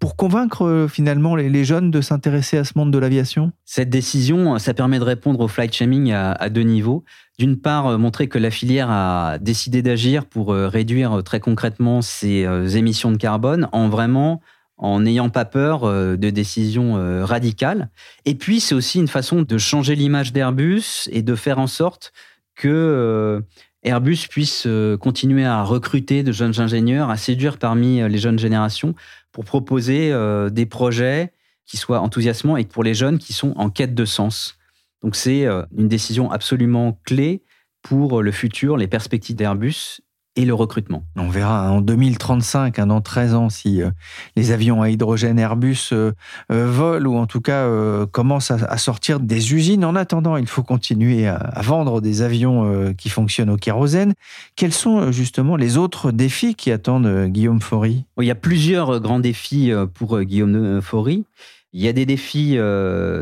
pour 0.00 0.16
convaincre 0.16 0.66
euh, 0.66 0.88
finalement 0.88 1.36
les, 1.36 1.64
jeunes 1.64 1.92
de 1.92 2.00
s'intéresser 2.00 2.58
à 2.58 2.64
ce 2.64 2.72
monde 2.76 2.92
de 2.92 2.98
l'aviation. 2.98 3.52
Cette 3.64 3.88
décision, 3.88 4.58
ça 4.58 4.74
permet 4.74 4.98
de 4.98 5.04
répondre 5.04 5.38
au 5.38 5.48
flight 5.48 5.72
shaming 5.72 6.10
à, 6.10 6.32
à 6.32 6.48
deux 6.48 6.62
niveaux. 6.62 7.04
D'une 7.38 7.56
part, 7.56 7.96
montrer 7.98 8.28
que 8.28 8.38
la 8.38 8.50
filière 8.50 8.90
a 8.90 9.38
décidé 9.38 9.82
d'agir 9.82 10.26
pour 10.26 10.54
réduire 10.54 11.22
très 11.22 11.38
concrètement 11.38 12.00
ses 12.00 12.46
émissions 12.76 13.12
de 13.12 13.18
carbone 13.18 13.68
en 13.72 13.90
vraiment 13.90 14.40
en 14.78 15.00
n'ayant 15.00 15.30
pas 15.30 15.44
peur 15.44 15.84
euh, 15.84 16.16
de 16.16 16.30
décisions 16.30 16.96
euh, 16.96 17.24
radicales. 17.24 17.88
Et 18.24 18.34
puis, 18.34 18.60
c'est 18.60 18.74
aussi 18.74 18.98
une 18.98 19.08
façon 19.08 19.42
de 19.42 19.58
changer 19.58 19.94
l'image 19.94 20.32
d'Airbus 20.32 21.08
et 21.10 21.22
de 21.22 21.34
faire 21.34 21.58
en 21.58 21.66
sorte 21.66 22.12
que 22.54 22.68
euh, 22.68 23.40
Airbus 23.82 24.26
puisse 24.28 24.66
continuer 25.00 25.44
à 25.44 25.62
recruter 25.62 26.24
de 26.24 26.32
jeunes 26.32 26.58
ingénieurs, 26.58 27.08
à 27.08 27.16
séduire 27.16 27.58
parmi 27.58 28.00
les 28.08 28.18
jeunes 28.18 28.38
générations 28.38 28.96
pour 29.30 29.44
proposer 29.44 30.12
des 30.50 30.66
projets 30.66 31.32
qui 31.66 31.76
soient 31.76 32.00
enthousiasmants 32.00 32.56
et 32.56 32.64
pour 32.64 32.82
les 32.82 32.94
jeunes 32.94 33.18
qui 33.18 33.32
sont 33.32 33.52
en 33.54 33.70
quête 33.70 33.94
de 33.94 34.04
sens. 34.04 34.58
Donc 35.04 35.14
c'est 35.14 35.46
une 35.76 35.86
décision 35.86 36.32
absolument 36.32 36.98
clé 37.04 37.44
pour 37.82 38.24
le 38.24 38.32
futur, 38.32 38.76
les 38.76 38.88
perspectives 38.88 39.36
d'Airbus 39.36 40.00
et 40.36 40.44
le 40.44 40.54
recrutement. 40.54 41.02
On 41.16 41.28
verra 41.28 41.72
en 41.72 41.80
2035, 41.80 42.78
un 42.78 42.90
an 42.90 43.00
13 43.00 43.34
ans, 43.34 43.48
si 43.48 43.82
euh, 43.82 43.90
les 44.36 44.52
avions 44.52 44.82
à 44.82 44.90
hydrogène 44.90 45.38
Airbus 45.38 45.90
euh, 45.92 46.12
euh, 46.52 46.70
volent 46.70 47.10
ou 47.10 47.16
en 47.16 47.26
tout 47.26 47.40
cas 47.40 47.66
commencent 48.12 48.50
à, 48.50 48.76
sortir 48.76 49.20
des 49.20 49.54
usines. 49.54 49.84
En 49.84 49.96
attendant, 49.96 50.36
il 50.36 50.46
faut 50.46 50.62
continuer 50.62 51.26
à, 51.26 51.60
vendre 51.62 52.00
des 52.00 52.22
avions 52.22 52.94
qui 52.94 53.08
fonctionnent 53.08 53.50
au 53.50 53.56
kérosène. 53.56 54.14
Quels 54.54 54.72
sont 54.72 55.10
justement 55.12 55.56
les 55.56 55.76
autres 55.76 56.12
défis 56.12 56.54
qui 56.54 56.70
attendent 56.70 57.26
Guillaume 57.26 57.60
Faury? 57.60 58.04
Il 58.20 58.26
y 58.26 58.30
a 58.30 58.34
plusieurs 58.34 59.00
grands 59.00 59.20
défis 59.20 59.72
pour 59.94 60.20
Guillaume 60.20 60.80
Faury. 60.82 61.24
Il 61.72 61.80
y 61.80 61.88
a 61.88 61.92
des 61.92 62.06
défis 62.06 62.58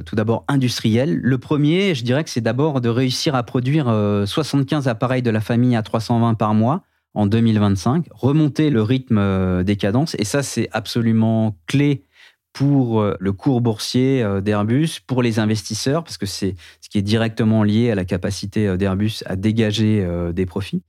tout 0.04 0.16
d'abord 0.16 0.44
industriels. 0.48 1.18
Le 1.22 1.38
premier, 1.38 1.94
je 1.94 2.04
dirais 2.04 2.24
que 2.24 2.30
c'est 2.30 2.40
d'abord 2.40 2.80
de 2.80 2.88
réussir 2.88 3.34
à 3.34 3.42
produire 3.42 3.86
75 4.26 4.88
appareils 4.88 5.22
de 5.22 5.30
la 5.30 5.40
famille 5.40 5.76
à 5.76 5.82
320 5.82 6.34
par 6.34 6.54
mois 6.54 6.82
en 7.14 7.26
2025, 7.26 8.08
remonter 8.10 8.70
le 8.70 8.82
rythme 8.82 9.18
euh, 9.18 9.62
des 9.62 9.76
cadences. 9.76 10.16
Et 10.18 10.24
ça, 10.24 10.42
c'est 10.42 10.68
absolument 10.72 11.56
clé 11.66 12.04
pour 12.52 13.00
euh, 13.00 13.16
le 13.20 13.32
cours 13.32 13.60
boursier 13.60 14.22
euh, 14.22 14.40
d'Airbus, 14.40 15.00
pour 15.06 15.22
les 15.22 15.38
investisseurs, 15.38 16.02
parce 16.02 16.18
que 16.18 16.26
c'est 16.26 16.56
ce 16.80 16.88
qui 16.88 16.98
est 16.98 17.02
directement 17.02 17.62
lié 17.62 17.90
à 17.90 17.94
la 17.94 18.04
capacité 18.04 18.76
d'Airbus 18.76 19.22
à 19.26 19.36
dégager 19.36 20.06
des 20.32 20.46
profits. 20.46 20.82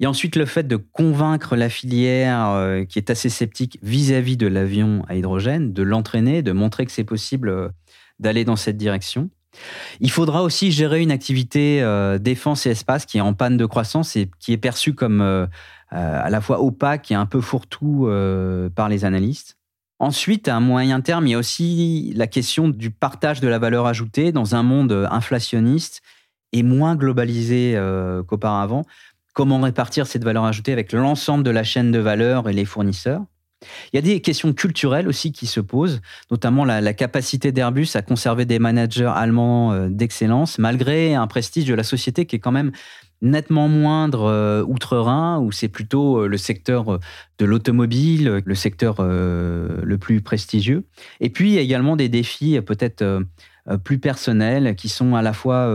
Et 0.00 0.06
ensuite, 0.06 0.36
le 0.36 0.46
fait 0.46 0.68
de 0.68 0.76
convaincre 0.76 1.56
la 1.56 1.68
filière 1.68 2.84
qui 2.88 3.00
est 3.00 3.10
assez 3.10 3.28
sceptique 3.28 3.80
vis-à-vis 3.82 4.36
de 4.36 4.46
l'avion 4.46 5.04
à 5.08 5.16
hydrogène, 5.16 5.72
de 5.72 5.82
l'entraîner, 5.82 6.42
de 6.42 6.52
montrer 6.52 6.86
que 6.86 6.92
c'est 6.92 7.02
possible 7.02 7.72
d'aller 8.20 8.44
dans 8.44 8.54
cette 8.54 8.76
direction. 8.76 9.28
Il 10.00 10.10
faudra 10.10 10.42
aussi 10.42 10.70
gérer 10.70 11.00
une 11.00 11.10
activité 11.10 11.82
euh, 11.82 12.18
défense 12.18 12.66
et 12.66 12.70
espace 12.70 13.06
qui 13.06 13.18
est 13.18 13.22
en 13.22 13.34
panne 13.34 13.56
de 13.56 13.66
croissance 13.66 14.16
et 14.16 14.30
qui 14.38 14.52
est 14.52 14.58
perçue 14.58 14.94
comme 14.94 15.20
euh, 15.20 15.46
euh, 15.92 16.20
à 16.22 16.30
la 16.30 16.40
fois 16.40 16.62
opaque 16.62 17.10
et 17.10 17.14
un 17.14 17.26
peu 17.26 17.40
fourre-tout 17.40 18.08
par 18.74 18.88
les 18.88 19.04
analystes. 19.04 19.56
Ensuite, 20.00 20.46
à 20.46 20.60
moyen 20.60 21.00
terme, 21.00 21.26
il 21.26 21.30
y 21.30 21.34
a 21.34 21.38
aussi 21.38 22.12
la 22.14 22.28
question 22.28 22.68
du 22.68 22.90
partage 22.90 23.40
de 23.40 23.48
la 23.48 23.58
valeur 23.58 23.86
ajoutée 23.86 24.30
dans 24.30 24.54
un 24.54 24.62
monde 24.62 25.08
inflationniste 25.10 26.02
et 26.52 26.62
moins 26.62 26.94
globalisé 26.94 27.76
qu'auparavant. 28.28 28.84
Comment 29.34 29.60
répartir 29.60 30.06
cette 30.06 30.22
valeur 30.22 30.44
ajoutée 30.44 30.72
avec 30.72 30.92
l'ensemble 30.92 31.42
de 31.42 31.50
la 31.50 31.64
chaîne 31.64 31.90
de 31.90 31.98
valeur 31.98 32.48
et 32.48 32.52
les 32.52 32.64
fournisseurs? 32.64 33.24
Il 33.92 33.96
y 33.96 33.98
a 33.98 34.02
des 34.02 34.20
questions 34.20 34.52
culturelles 34.52 35.08
aussi 35.08 35.32
qui 35.32 35.46
se 35.46 35.60
posent, 35.60 36.00
notamment 36.30 36.64
la, 36.64 36.92
capacité 36.92 37.52
d'Airbus 37.52 37.88
à 37.94 38.02
conserver 38.02 38.44
des 38.44 38.58
managers 38.58 39.10
allemands 39.14 39.72
euh, 39.72 39.88
d'excellence, 39.88 40.58
malgré 40.58 41.14
un 41.14 41.26
prestige 41.26 41.64
de 41.66 41.74
la 41.74 41.82
société 41.82 42.26
qui 42.26 42.36
est 42.36 42.38
quand 42.38 42.52
même 42.52 42.72
nettement 43.20 43.68
moindre 43.68 44.24
euh, 44.24 44.64
outre-Rhin, 44.64 45.40
où 45.40 45.50
c'est 45.52 45.68
plutôt 45.68 46.18
euh, 46.18 46.28
le 46.28 46.36
secteur 46.36 47.00
de 47.38 47.44
l'automobile, 47.44 48.42
le 48.44 48.54
secteur 48.54 48.96
le 49.00 49.96
plus 49.98 50.20
prestigieux. 50.20 50.84
Et 51.20 51.30
puis, 51.30 51.50
il 51.50 51.54
y 51.54 51.58
a 51.58 51.62
également 51.62 51.96
des 51.96 52.08
défis 52.08 52.60
peut-être 52.60 53.22
plus 53.84 53.98
personnels 53.98 54.74
qui 54.76 54.88
sont 54.88 55.14
à 55.14 55.22
la 55.22 55.32
fois 55.32 55.66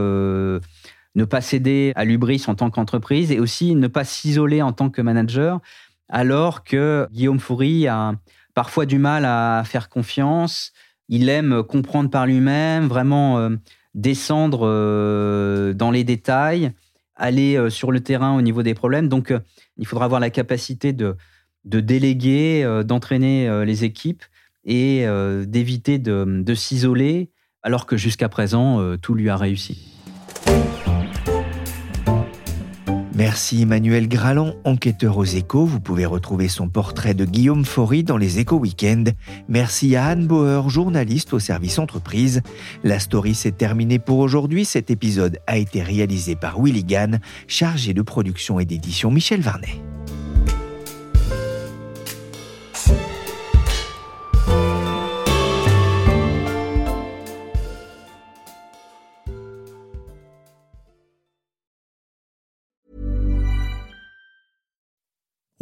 ne 1.15 1.25
pas 1.25 1.41
céder 1.41 1.93
à 1.95 2.05
l'ubris 2.05 2.43
en 2.47 2.55
tant 2.55 2.69
qu'entreprise 2.69 3.31
et 3.31 3.39
aussi 3.39 3.75
ne 3.75 3.87
pas 3.87 4.03
s'isoler 4.03 4.61
en 4.61 4.73
tant 4.73 4.89
que 4.89 5.01
manager 5.01 5.61
alors 6.09 6.63
que 6.63 7.07
Guillaume 7.11 7.39
Foury 7.39 7.87
a 7.87 8.13
parfois 8.53 8.85
du 8.85 8.99
mal 8.99 9.25
à 9.25 9.63
faire 9.65 9.89
confiance. 9.89 10.71
Il 11.09 11.29
aime 11.29 11.63
comprendre 11.63 12.09
par 12.09 12.25
lui-même, 12.25 12.87
vraiment 12.87 13.39
euh, 13.39 13.49
descendre 13.93 14.61
euh, 14.63 15.73
dans 15.73 15.91
les 15.91 16.03
détails, 16.03 16.71
aller 17.15 17.57
euh, 17.57 17.69
sur 17.69 17.91
le 17.91 17.99
terrain 17.99 18.35
au 18.35 18.41
niveau 18.41 18.63
des 18.63 18.73
problèmes. 18.73 19.09
Donc, 19.09 19.33
il 19.77 19.85
faudra 19.85 20.05
avoir 20.05 20.19
la 20.19 20.29
capacité 20.29 20.93
de, 20.93 21.15
déléguer, 21.65 22.81
d'entraîner 22.85 23.65
les 23.65 23.83
équipes 23.83 24.23
et 24.65 25.05
d'éviter 25.47 25.97
de 25.97 26.53
s'isoler, 26.53 27.31
alors 27.63 27.85
que 27.85 27.97
jusqu'à 27.97 28.29
présent, 28.29 28.97
tout 28.97 29.15
lui 29.15 29.29
a 29.29 29.37
réussi. 29.37 29.92
Merci 33.15 33.61
Emmanuel 33.61 34.07
Graland, 34.07 34.55
enquêteur 34.63 35.17
aux 35.17 35.23
échos. 35.23 35.65
Vous 35.65 35.79
pouvez 35.79 36.07
retrouver 36.07 36.47
son 36.47 36.67
portrait 36.67 37.13
de 37.13 37.25
Guillaume 37.25 37.63
Faury 37.63 38.03
dans 38.03 38.17
les 38.17 38.39
échos 38.39 38.57
week-end. 38.57 39.03
Merci 39.47 39.95
à 39.95 40.07
Anne 40.07 40.25
Bauer, 40.25 40.67
journaliste 40.69 41.31
au 41.33 41.39
service 41.39 41.77
entreprise. 41.77 42.41
La 42.83 42.97
story 42.97 43.35
s'est 43.35 43.51
terminée 43.51 43.99
pour 43.99 44.17
aujourd'hui. 44.17 44.65
Cet 44.65 44.89
épisode 44.89 45.37
a 45.45 45.57
été 45.57 45.83
réalisé 45.83 46.35
par 46.35 46.59
Willy 46.59 46.83
Gann, 46.83 47.19
chargé 47.47 47.93
de 47.93 48.01
production 48.01 48.59
et 48.59 48.65
d'édition 48.65 49.11
Michel 49.11 49.41
Varnet. 49.41 49.79